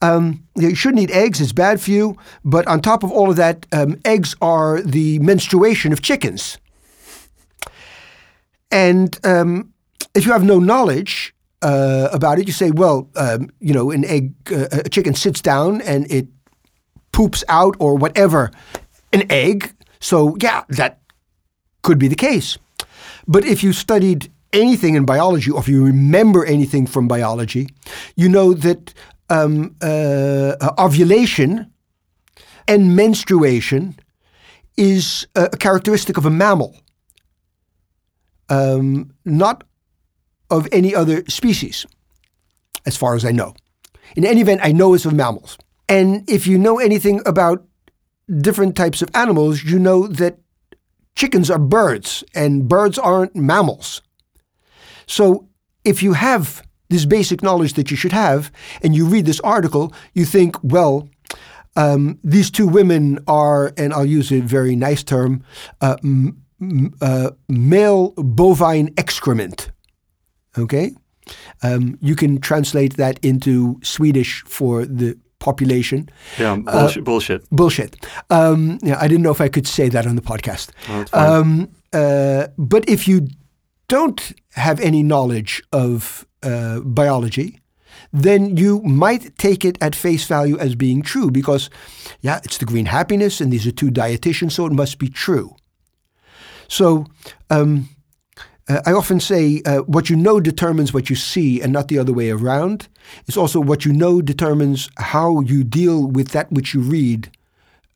um, 0.02 0.44
you 0.56 0.74
shouldn't 0.74 1.02
eat 1.02 1.10
eggs, 1.10 1.40
it's 1.40 1.52
bad 1.52 1.80
for 1.80 1.90
you. 1.90 2.16
But 2.44 2.66
on 2.66 2.80
top 2.80 3.02
of 3.02 3.10
all 3.10 3.30
of 3.30 3.36
that, 3.36 3.66
um, 3.72 4.00
eggs 4.04 4.34
are 4.40 4.80
the 4.82 5.18
menstruation 5.20 5.92
of 5.92 6.02
chickens. 6.02 6.58
And 8.70 9.18
um, 9.24 9.72
if 10.16 10.26
you 10.26 10.32
have 10.32 10.44
no 10.44 10.58
knowledge 10.58 11.34
uh, 11.62 12.08
about 12.12 12.38
it, 12.38 12.46
you 12.46 12.52
say, 12.52 12.70
well, 12.70 13.08
um, 13.16 13.50
you 13.60 13.72
know, 13.72 13.90
an 13.90 14.04
egg, 14.04 14.34
uh, 14.50 14.66
a 14.72 14.88
chicken 14.88 15.14
sits 15.14 15.40
down 15.40 15.80
and 15.82 16.10
it 16.10 16.26
poops 17.12 17.44
out 17.48 17.76
or 17.78 17.96
whatever 17.96 18.50
an 19.12 19.30
egg. 19.30 19.74
So, 20.00 20.36
yeah, 20.40 20.64
that 20.68 21.00
could 21.82 21.98
be 21.98 22.08
the 22.08 22.16
case. 22.16 22.58
But 23.28 23.44
if 23.44 23.62
you 23.62 23.72
studied 23.72 24.30
anything 24.52 24.94
in 24.94 25.04
biology 25.04 25.50
or 25.50 25.60
if 25.60 25.68
you 25.68 25.84
remember 25.84 26.44
anything 26.44 26.86
from 26.86 27.08
biology, 27.08 27.68
you 28.16 28.28
know 28.28 28.54
that 28.54 28.94
um, 29.28 29.74
uh, 29.82 30.54
ovulation 30.78 31.70
and 32.68 32.96
menstruation 32.96 33.98
is 34.76 35.26
a 35.34 35.56
characteristic 35.56 36.16
of 36.16 36.26
a 36.26 36.30
mammal 36.30 36.76
um, 38.48 39.12
not 39.24 39.64
of 40.50 40.68
any 40.72 40.94
other 40.94 41.24
species, 41.28 41.86
as 42.84 42.96
far 42.96 43.14
as 43.14 43.24
I 43.24 43.32
know. 43.32 43.54
In 44.14 44.24
any 44.24 44.40
event, 44.40 44.60
I 44.62 44.72
know 44.72 44.94
it's 44.94 45.04
of 45.04 45.12
mammals. 45.12 45.58
And 45.88 46.28
if 46.28 46.46
you 46.46 46.58
know 46.58 46.78
anything 46.78 47.20
about 47.26 47.64
different 48.40 48.76
types 48.76 49.02
of 49.02 49.10
animals, 49.14 49.62
you 49.64 49.78
know 49.78 50.06
that 50.06 50.38
chickens 51.14 51.50
are 51.50 51.58
birds 51.58 52.24
and 52.34 52.68
birds 52.68 52.98
aren't 52.98 53.34
mammals. 53.36 54.02
So 55.06 55.48
if 55.84 56.02
you 56.02 56.14
have 56.14 56.62
this 56.88 57.04
basic 57.04 57.42
knowledge 57.42 57.74
that 57.74 57.90
you 57.90 57.96
should 57.96 58.12
have 58.12 58.50
and 58.82 58.94
you 58.94 59.06
read 59.06 59.26
this 59.26 59.40
article, 59.40 59.92
you 60.14 60.24
think, 60.24 60.56
well, 60.62 61.08
um, 61.76 62.18
these 62.24 62.50
two 62.50 62.66
women 62.66 63.18
are, 63.26 63.72
and 63.76 63.92
I'll 63.92 64.06
use 64.06 64.32
a 64.32 64.40
very 64.40 64.76
nice 64.76 65.02
term, 65.02 65.44
uh, 65.80 65.96
m- 66.02 66.42
uh, 67.00 67.30
male 67.48 68.12
bovine 68.12 68.92
excrement. 68.96 69.70
Okay? 70.58 70.92
Um, 71.62 71.98
you 72.00 72.14
can 72.14 72.40
translate 72.40 72.96
that 72.96 73.18
into 73.24 73.80
Swedish 73.82 74.42
for 74.46 74.84
the 74.84 75.18
population. 75.38 76.08
Yeah, 76.38 76.56
bullshit. 76.56 77.04
bullshit. 77.04 77.50
Bullshit. 77.50 77.96
Um, 78.30 78.78
yeah, 78.82 78.98
I 79.00 79.08
didn't 79.08 79.22
know 79.22 79.32
if 79.32 79.40
I 79.40 79.48
could 79.48 79.66
say 79.66 79.88
that 79.88 80.06
on 80.06 80.16
the 80.16 80.22
podcast. 80.22 80.70
Fine. 80.80 81.06
Um, 81.12 81.68
uh, 81.92 82.48
but 82.56 82.88
if 82.88 83.06
you 83.08 83.28
don't 83.88 84.32
have 84.52 84.80
any 84.80 85.02
knowledge 85.02 85.62
of 85.72 86.26
uh, 86.42 86.80
biology, 86.80 87.60
then 88.12 88.56
you 88.56 88.80
might 88.82 89.36
take 89.38 89.64
it 89.64 89.78
at 89.80 89.94
face 89.94 90.26
value 90.26 90.58
as 90.58 90.74
being 90.74 91.02
true 91.02 91.30
because, 91.30 91.70
yeah, 92.20 92.40
it's 92.44 92.58
the 92.58 92.64
green 92.64 92.86
happiness 92.86 93.40
and 93.40 93.52
these 93.52 93.66
are 93.66 93.72
two 93.72 93.90
dietitians, 93.90 94.52
so 94.52 94.66
it 94.66 94.72
must 94.72 94.98
be 94.98 95.08
true. 95.08 95.54
So 96.68 97.06
um, 97.50 97.88
uh, 98.68 98.80
I 98.84 98.92
often 98.92 99.20
say 99.20 99.62
uh, 99.64 99.78
what 99.82 100.10
you 100.10 100.16
know 100.16 100.40
determines 100.40 100.92
what 100.92 101.08
you 101.08 101.16
see 101.16 101.60
and 101.60 101.72
not 101.72 101.88
the 101.88 101.98
other 101.98 102.12
way 102.12 102.30
around. 102.30 102.88
It's 103.26 103.36
also 103.36 103.60
what 103.60 103.84
you 103.84 103.92
know 103.92 104.20
determines 104.20 104.90
how 104.98 105.40
you 105.40 105.62
deal 105.62 106.06
with 106.06 106.28
that 106.28 106.50
which 106.50 106.74
you 106.74 106.80
read 106.80 107.30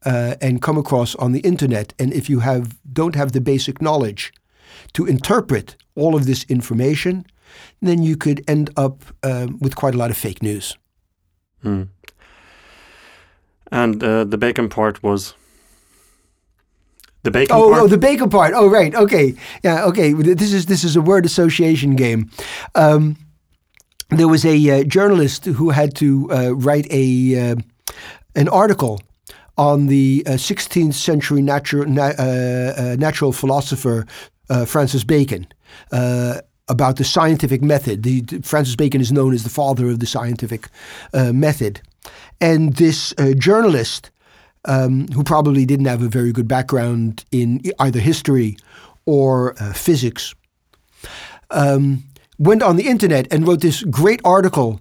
uh, 0.05 0.37
and 0.41 0.63
come 0.63 0.79
across 0.79 1.15
on 1.17 1.33
the 1.33 1.41
internet. 1.41 1.93
And 1.99 2.13
if 2.13 2.31
you 2.31 2.41
have 2.41 2.79
don't 2.93 3.17
have 3.17 3.33
the 3.33 3.41
basic 3.41 3.83
knowledge 3.83 4.33
to 4.93 5.07
interpret 5.07 5.77
all 5.97 6.15
of 6.15 6.27
this 6.27 6.45
information, 6.45 7.27
then 7.83 8.03
you 8.03 8.17
could 8.17 8.45
end 8.49 8.71
up 8.77 9.03
um, 9.23 9.59
with 9.61 9.75
quite 9.75 9.95
a 9.95 9.99
lot 9.99 10.11
of 10.11 10.17
fake 10.17 10.43
news. 10.43 10.77
Mm. 11.65 11.89
And 13.73 14.03
uh, 14.03 14.25
the 14.25 14.39
bacon 14.39 14.69
part 14.69 15.03
was 15.03 15.35
the 17.23 17.31
bacon 17.31 17.57
Oh, 17.57 17.71
part. 17.71 17.83
oh, 17.83 17.87
the 17.89 17.99
bacon 17.99 18.29
part. 18.31 18.53
Oh, 18.55 18.69
right. 18.69 18.95
Okay. 18.95 19.35
Yeah. 19.63 19.85
Okay. 19.87 20.13
This 20.13 20.53
is 20.53 20.67
this 20.67 20.85
is 20.85 20.97
a 20.97 21.01
word 21.01 21.25
association 21.27 21.97
game. 21.97 22.31
Um, 22.75 23.17
there 24.11 24.29
was 24.29 24.45
a 24.45 24.57
uh, 24.81 24.85
journalist 24.85 25.45
who 25.47 25.71
had 25.71 25.95
to 25.97 26.29
uh, 26.33 26.51
write 26.55 26.87
a 26.91 27.51
uh, 27.53 27.57
an 28.35 28.49
article 28.49 29.01
on 29.57 29.87
the 29.89 30.23
uh, 30.27 30.31
16th 30.33 30.95
century 30.95 31.43
natural 31.43 31.85
na- 31.87 32.15
uh, 32.19 32.75
uh, 32.79 32.97
natural 32.99 33.33
philosopher 33.33 34.07
uh, 34.49 34.65
Francis 34.65 35.05
Bacon. 35.05 35.47
Uh, 35.93 36.41
about 36.69 36.97
the 36.97 37.05
scientific 37.05 37.63
method. 37.63 38.05
The, 38.05 38.23
Francis 38.45 38.77
Bacon 38.77 39.01
is 39.01 39.11
known 39.11 39.35
as 39.35 39.43
the 39.43 39.51
father 39.51 39.89
of 39.91 39.99
the 39.99 40.07
scientific 40.07 40.69
uh, 41.13 41.33
method. 41.33 41.81
And 42.41 42.75
this 42.77 43.13
uh, 43.19 43.33
journalist 43.37 44.11
um, 44.65 45.09
who 45.09 45.25
probably 45.25 45.65
didn't 45.65 45.87
have 45.87 46.03
a 46.03 46.09
very 46.09 46.33
good 46.33 46.49
background 46.49 47.25
in 47.33 47.61
either 47.79 48.01
history 48.01 48.57
or 49.07 49.55
uh, 49.61 49.73
physics, 49.73 50.35
um, 51.51 52.05
went 52.39 52.63
on 52.63 52.77
the 52.77 52.87
internet 52.87 53.33
and 53.33 53.47
wrote 53.47 53.61
this 53.61 53.83
great 53.85 54.21
article 54.25 54.81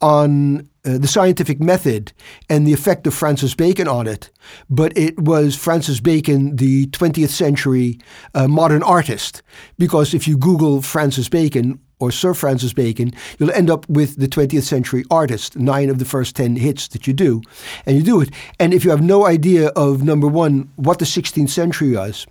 on 0.00 0.60
uh, 0.84 0.96
the 0.98 1.08
scientific 1.08 1.60
method 1.60 2.12
and 2.48 2.66
the 2.66 2.72
effect 2.72 3.06
of 3.06 3.14
Francis 3.14 3.54
Bacon 3.54 3.88
on 3.88 4.06
it. 4.06 4.30
But 4.70 4.96
it 4.96 5.18
was 5.18 5.56
Francis 5.56 6.00
Bacon, 6.00 6.56
the 6.56 6.86
20th 6.88 7.30
century 7.30 7.98
uh, 8.34 8.48
modern 8.48 8.82
artist, 8.82 9.42
because 9.76 10.14
if 10.14 10.28
you 10.28 10.36
Google 10.38 10.82
Francis 10.82 11.28
Bacon, 11.28 11.80
or 11.98 12.10
Sir 12.10 12.34
Francis 12.34 12.72
Bacon, 12.72 13.12
you'll 13.38 13.52
end 13.52 13.70
up 13.70 13.88
with 13.88 14.16
the 14.16 14.28
20th 14.28 14.62
century 14.62 15.04
artist, 15.10 15.56
nine 15.56 15.90
of 15.90 15.98
the 15.98 16.04
first 16.04 16.36
10 16.36 16.56
hits 16.56 16.88
that 16.88 17.06
you 17.06 17.12
do, 17.12 17.42
and 17.86 17.96
you 17.96 18.02
do 18.02 18.20
it. 18.20 18.30
And 18.58 18.72
if 18.72 18.84
you 18.84 18.90
have 18.90 19.02
no 19.02 19.26
idea 19.26 19.68
of, 19.68 20.02
number 20.02 20.26
one, 20.26 20.70
what 20.76 20.98
the 20.98 21.04
16th 21.04 21.50
century 21.50 21.96
was, 21.96 22.26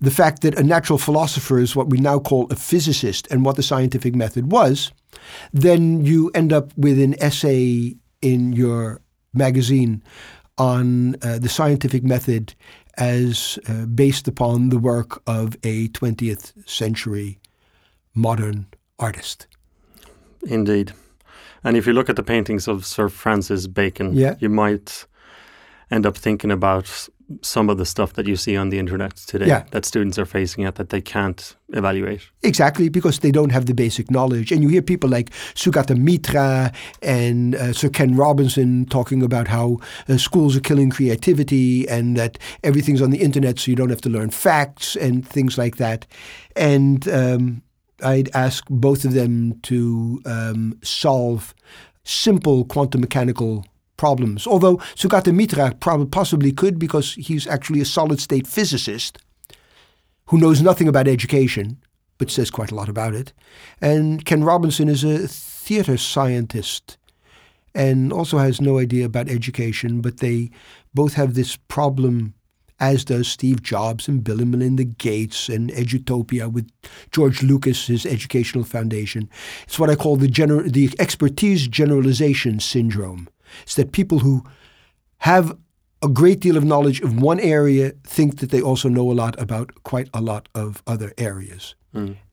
the 0.00 0.10
fact 0.10 0.42
that 0.42 0.58
a 0.58 0.62
natural 0.62 0.98
philosopher 0.98 1.58
is 1.58 1.76
what 1.76 1.90
we 1.90 1.98
now 1.98 2.18
call 2.18 2.46
a 2.50 2.56
physicist 2.56 3.26
and 3.30 3.44
what 3.44 3.56
the 3.56 3.62
scientific 3.62 4.14
method 4.14 4.50
was, 4.50 4.92
then 5.52 6.04
you 6.04 6.30
end 6.34 6.52
up 6.52 6.76
with 6.76 7.00
an 7.00 7.20
essay 7.22 7.96
in 8.20 8.52
your 8.52 9.00
magazine 9.32 10.02
on 10.58 11.16
uh, 11.22 11.38
the 11.38 11.48
scientific 11.48 12.04
method 12.04 12.54
as 12.96 13.58
uh, 13.68 13.86
based 13.86 14.28
upon 14.28 14.68
the 14.68 14.78
work 14.78 15.22
of 15.26 15.56
a 15.64 15.88
20th 15.88 16.52
century 16.68 17.40
modern 18.14 18.66
artist. 18.98 19.46
Indeed. 20.46 20.92
And 21.62 21.76
if 21.76 21.86
you 21.86 21.92
look 21.92 22.10
at 22.10 22.16
the 22.16 22.22
paintings 22.22 22.68
of 22.68 22.84
Sir 22.84 23.08
Francis 23.08 23.66
Bacon, 23.66 24.14
Yeah. 24.14 24.34
you 24.38 24.48
might 24.50 25.06
end 25.90 26.06
up 26.06 26.16
thinking 26.16 26.50
about 26.50 27.08
some 27.40 27.70
of 27.70 27.78
the 27.78 27.86
stuff 27.86 28.12
that 28.12 28.26
you 28.26 28.36
see 28.36 28.54
on 28.54 28.68
the 28.68 28.78
internet 28.78 29.16
today 29.16 29.46
Yeah. 29.46 29.62
that 29.70 29.86
students 29.86 30.18
are 30.18 30.26
facing 30.26 30.64
at 30.64 30.74
that 30.74 30.90
they 30.90 31.00
can't 31.00 31.56
evaluate. 31.72 32.20
Exactly, 32.42 32.90
because 32.90 33.20
they 33.20 33.30
don't 33.30 33.50
have 33.50 33.64
the 33.64 33.72
basic 33.72 34.10
knowledge. 34.10 34.52
And 34.52 34.62
you 34.62 34.68
hear 34.68 34.82
people 34.82 35.08
like 35.08 35.30
Sugata 35.54 35.96
Mitra 35.96 36.70
and 37.00 37.54
uh, 37.54 37.72
Sir 37.72 37.88
Ken 37.88 38.14
Robinson 38.14 38.84
talking 38.84 39.22
about 39.22 39.48
how 39.48 39.78
uh, 40.06 40.18
schools 40.18 40.54
are 40.54 40.60
killing 40.60 40.90
creativity 40.90 41.88
and 41.88 42.14
that 42.18 42.38
everything's 42.62 43.00
on 43.00 43.08
the 43.10 43.22
internet 43.22 43.58
so 43.58 43.70
you 43.70 43.76
don't 43.76 43.90
have 43.90 44.02
to 44.02 44.10
learn 44.10 44.28
facts 44.28 44.94
and 44.94 45.26
things 45.26 45.56
like 45.56 45.76
that. 45.76 46.06
And 46.56 47.08
um, 47.08 47.62
I'd 48.04 48.30
ask 48.34 48.64
both 48.68 49.04
of 49.04 49.12
them 49.12 49.58
to 49.62 50.20
um, 50.26 50.78
solve 50.82 51.54
simple 52.04 52.64
quantum 52.64 53.00
mechanical 53.00 53.66
problems. 53.96 54.46
Although 54.46 54.76
Sugata 54.94 55.34
Mitra 55.34 55.74
prob- 55.80 56.10
possibly 56.10 56.52
could 56.52 56.78
because 56.78 57.14
he's 57.14 57.46
actually 57.46 57.80
a 57.80 57.86
solid 57.86 58.20
state 58.20 58.46
physicist 58.46 59.18
who 60.26 60.38
knows 60.38 60.62
nothing 60.62 60.88
about 60.88 61.08
education, 61.08 61.78
but 62.18 62.30
says 62.30 62.50
quite 62.50 62.70
a 62.70 62.74
lot 62.74 62.88
about 62.88 63.14
it. 63.14 63.32
And 63.80 64.24
Ken 64.24 64.44
Robinson 64.44 64.88
is 64.88 65.04
a 65.04 65.28
theater 65.28 65.96
scientist 65.96 66.98
and 67.74 68.12
also 68.12 68.38
has 68.38 68.60
no 68.60 68.78
idea 68.78 69.04
about 69.04 69.28
education, 69.28 70.00
but 70.00 70.18
they 70.18 70.50
both 70.94 71.14
have 71.14 71.34
this 71.34 71.56
problem, 71.56 72.34
as 72.90 73.04
does 73.04 73.26
Steve 73.28 73.62
Jobs 73.62 74.08
and 74.08 74.22
Bill 74.22 74.40
and 74.40 74.50
Melinda 74.50 74.84
Gates 74.84 75.48
and 75.48 75.70
Edutopia 75.70 76.52
with 76.52 76.70
George 77.10 77.42
Lucas, 77.42 77.86
his 77.86 78.04
educational 78.04 78.64
foundation. 78.64 79.28
It's 79.64 79.78
what 79.78 79.90
I 79.90 79.96
call 79.96 80.16
the, 80.16 80.28
gener- 80.28 80.70
the 80.70 80.90
expertise 80.98 81.66
generalization 81.66 82.60
syndrome. 82.60 83.28
It's 83.62 83.76
that 83.76 83.92
people 83.92 84.18
who 84.18 84.44
have 85.18 85.56
a 86.02 86.08
great 86.08 86.40
deal 86.40 86.58
of 86.58 86.64
knowledge 86.64 87.00
of 87.00 87.22
one 87.22 87.40
area 87.40 87.92
think 88.06 88.40
that 88.40 88.50
they 88.50 88.60
also 88.60 88.88
know 88.90 89.10
a 89.10 89.14
lot 89.14 89.40
about 89.40 89.82
quite 89.84 90.10
a 90.12 90.20
lot 90.20 90.48
of 90.54 90.82
other 90.86 91.12
areas. 91.16 91.74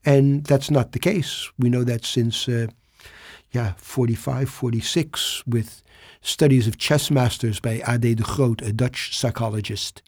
And 0.04 0.44
that's 0.44 0.70
not 0.70 0.90
the 0.90 0.98
case. 0.98 1.48
We 1.56 1.70
know 1.70 1.84
that 1.84 2.04
since, 2.04 2.48
uh, 2.48 2.66
yeah, 3.52 3.74
45, 3.76 4.50
46, 4.50 5.44
with 5.46 5.82
studies 6.20 6.66
of 6.66 6.76
chess 6.78 7.10
masters 7.10 7.60
by 7.60 7.80
A.D. 7.86 8.16
de 8.16 8.22
Groot, 8.24 8.60
a 8.60 8.72
Dutch 8.72 9.16
psychologist, 9.16 10.02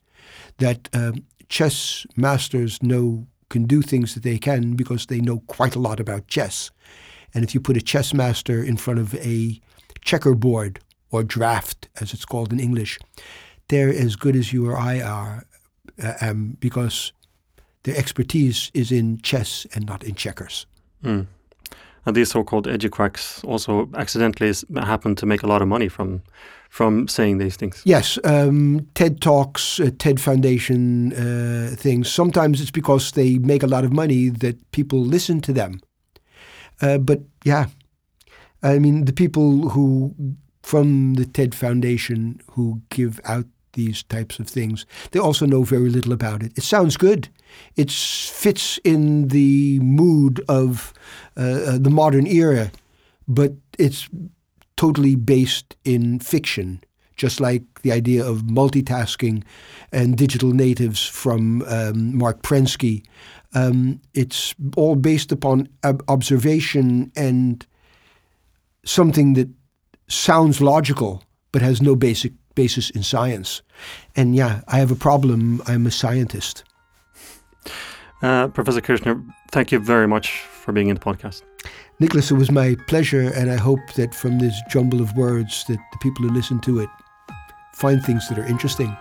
that 0.59 0.89
um, 0.93 1.25
chess 1.49 2.07
masters 2.17 2.83
know 2.83 3.27
can 3.51 3.65
do 3.65 3.83
things 3.83 4.15
that 4.15 4.23
they 4.23 4.39
can 4.39 4.75
because 4.75 5.07
they 5.07 5.21
know 5.21 5.41
quite 5.47 5.77
a 5.77 5.81
lot 5.81 6.01
about 6.01 6.27
chess. 6.27 6.71
And 7.35 7.45
if 7.45 7.55
you 7.55 7.61
put 7.61 7.77
a 7.77 7.81
chess 7.81 8.15
master 8.15 8.63
in 8.63 8.77
front 8.77 9.01
of 9.01 9.15
a 9.17 9.61
checkerboard 10.01 10.81
or 11.11 11.23
draft, 11.23 11.89
as 12.01 12.13
it's 12.13 12.25
called 12.25 12.53
in 12.53 12.61
English, 12.61 12.99
they're 13.69 13.91
as 13.91 14.17
good 14.17 14.37
as 14.37 14.53
you 14.53 14.69
or 14.69 14.77
I 14.77 15.01
are 15.01 15.45
uh, 16.03 16.15
um, 16.21 16.57
because 16.61 17.13
their 17.85 17.97
expertise 17.97 18.71
is 18.75 18.91
in 18.91 19.21
chess 19.21 19.67
and 19.75 19.87
not 19.87 20.03
in 20.03 20.15
checkers. 20.15 20.67
Mm. 21.03 21.27
And 22.07 22.17
these 22.17 22.31
so-called 22.31 22.67
eduquacks 22.67 23.43
also 23.45 23.89
accidentally 23.95 24.53
happen 24.77 25.15
to 25.15 25.27
make 25.27 25.43
a 25.43 25.47
lot 25.47 25.63
of 25.63 25.69
money 25.69 25.89
from 25.89 26.23
from 26.75 27.07
saying 27.07 27.39
these 27.39 27.55
things. 27.55 27.83
Yes, 27.85 28.19
um, 28.25 28.85
TED 28.95 29.21
Talks, 29.21 29.79
uh, 29.79 29.91
TED 29.97 30.21
Foundation 30.21 31.13
uh, 31.13 31.77
things. 31.77 32.11
Sometimes 32.11 32.61
it's 32.61 32.73
because 32.73 33.13
they 33.13 33.39
make 33.39 33.63
a 33.63 33.69
lot 33.69 33.85
of 33.85 33.93
money 33.93 34.29
that 34.29 34.57
people 34.73 34.99
listen 34.99 35.41
to 35.43 35.53
them. 35.53 35.81
Uh, 36.83 36.99
but 36.99 37.21
yeah, 37.45 37.67
I 38.61 38.81
mean, 38.81 39.05
the 39.05 39.13
people 39.13 39.69
who 39.69 40.17
from 40.65 41.15
the 41.15 41.27
TED 41.27 41.55
Foundation 41.55 42.41
who 42.51 42.83
give 42.89 43.21
out 43.25 43.47
these 43.75 44.03
types 44.03 44.41
of 44.41 44.49
things, 44.49 44.85
they 45.13 45.21
also 45.21 45.47
know 45.47 45.63
very 45.63 45.91
little 45.91 46.13
about 46.13 46.43
it. 46.43 46.59
It 46.59 46.65
sounds 46.65 46.97
good. 46.97 47.29
It 47.77 47.93
fits 47.93 48.81
in 48.83 49.29
the 49.29 49.79
mood 49.79 50.45
of 50.49 50.93
uh, 51.37 51.41
uh, 51.41 51.79
the 51.79 51.91
modern 51.91 52.27
era, 52.27 52.73
but 53.29 53.53
it's 53.79 54.09
totally 54.77 55.15
based 55.17 55.77
in 55.85 56.19
fiction, 56.21 56.83
just 57.17 57.41
like 57.41 57.63
the 57.83 57.93
idea 57.93 58.25
of 58.25 58.43
multitasking 58.43 59.43
and 59.93 60.17
digital 60.17 60.53
natives 60.53 61.05
from 61.05 61.63
um, 61.63 62.17
Marc 62.17 62.43
Prensky. 62.43 63.05
Um, 63.55 64.01
it's 64.15 64.55
all 64.77 64.97
based 64.97 65.31
upon 65.31 65.69
ob- 65.85 66.03
observation 66.09 67.13
and 67.17 67.65
something 68.85 69.35
that 69.35 69.49
sounds 70.09 70.61
logical 70.61 71.23
but 71.53 71.63
has 71.63 71.81
no 71.81 71.95
basic 71.95 72.33
basis 72.57 72.91
in 72.91 73.03
science. 73.03 73.63
And 74.17 74.35
yeah, 74.35 74.63
I 74.69 74.79
have 74.79 74.91
a 74.91 74.97
problem. 74.97 75.63
I'm 75.67 75.87
a 75.87 75.91
scientist. 75.91 76.65
Uh, 78.23 78.49
Professor 78.49 78.81
Kirschner, 78.81 79.23
thank 79.53 79.71
you 79.71 79.79
very 79.79 80.09
much 80.09 80.41
for 80.41 80.73
being 80.73 80.89
in 80.89 80.95
the 80.95 81.01
podcast. 81.01 81.43
Nicholas, 82.01 82.31
it 82.31 82.35
was 82.35 82.51
my 82.51 82.75
pleasure, 82.89 83.33
and 83.35 83.51
I 83.51 83.57
hope 83.57 83.93
that 83.95 84.15
from 84.15 84.39
this 84.39 84.61
jumble 84.69 85.01
of 85.01 85.17
words 85.17 85.65
that 85.69 85.79
the 85.93 85.99
people 85.99 86.27
who 86.27 86.35
listen 86.35 86.61
to 86.63 86.81
it 86.81 86.89
find 87.75 88.03
things 88.03 88.29
that 88.29 88.39
are 88.39 88.47
interesting. 88.47 88.97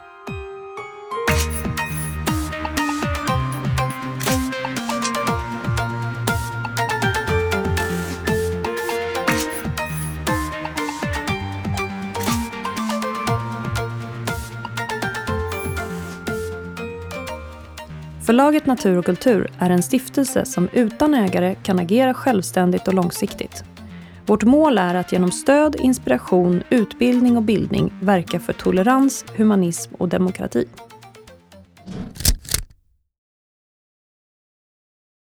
Bolaget 18.43 18.65
Natur 18.65 18.97
och 18.97 19.05
kultur 19.05 19.51
är 19.59 19.69
en 19.69 19.83
stiftelse 19.83 20.45
som 20.45 20.69
utan 20.73 21.13
ägare 21.13 21.55
kan 21.63 21.79
agera 21.79 22.13
självständigt 22.13 22.87
och 22.87 22.93
långsiktigt. 22.93 23.63
Vårt 24.25 24.43
mål 24.43 24.77
är 24.77 24.95
att 24.95 25.11
genom 25.11 25.31
stöd, 25.31 25.75
inspiration, 25.75 26.63
utbildning 26.69 27.37
och 27.37 27.43
bildning 27.43 27.93
verka 28.01 28.39
för 28.39 28.53
tolerans, 28.53 29.25
humanism 29.37 29.93
och 29.97 30.09
demokrati. 30.09 30.65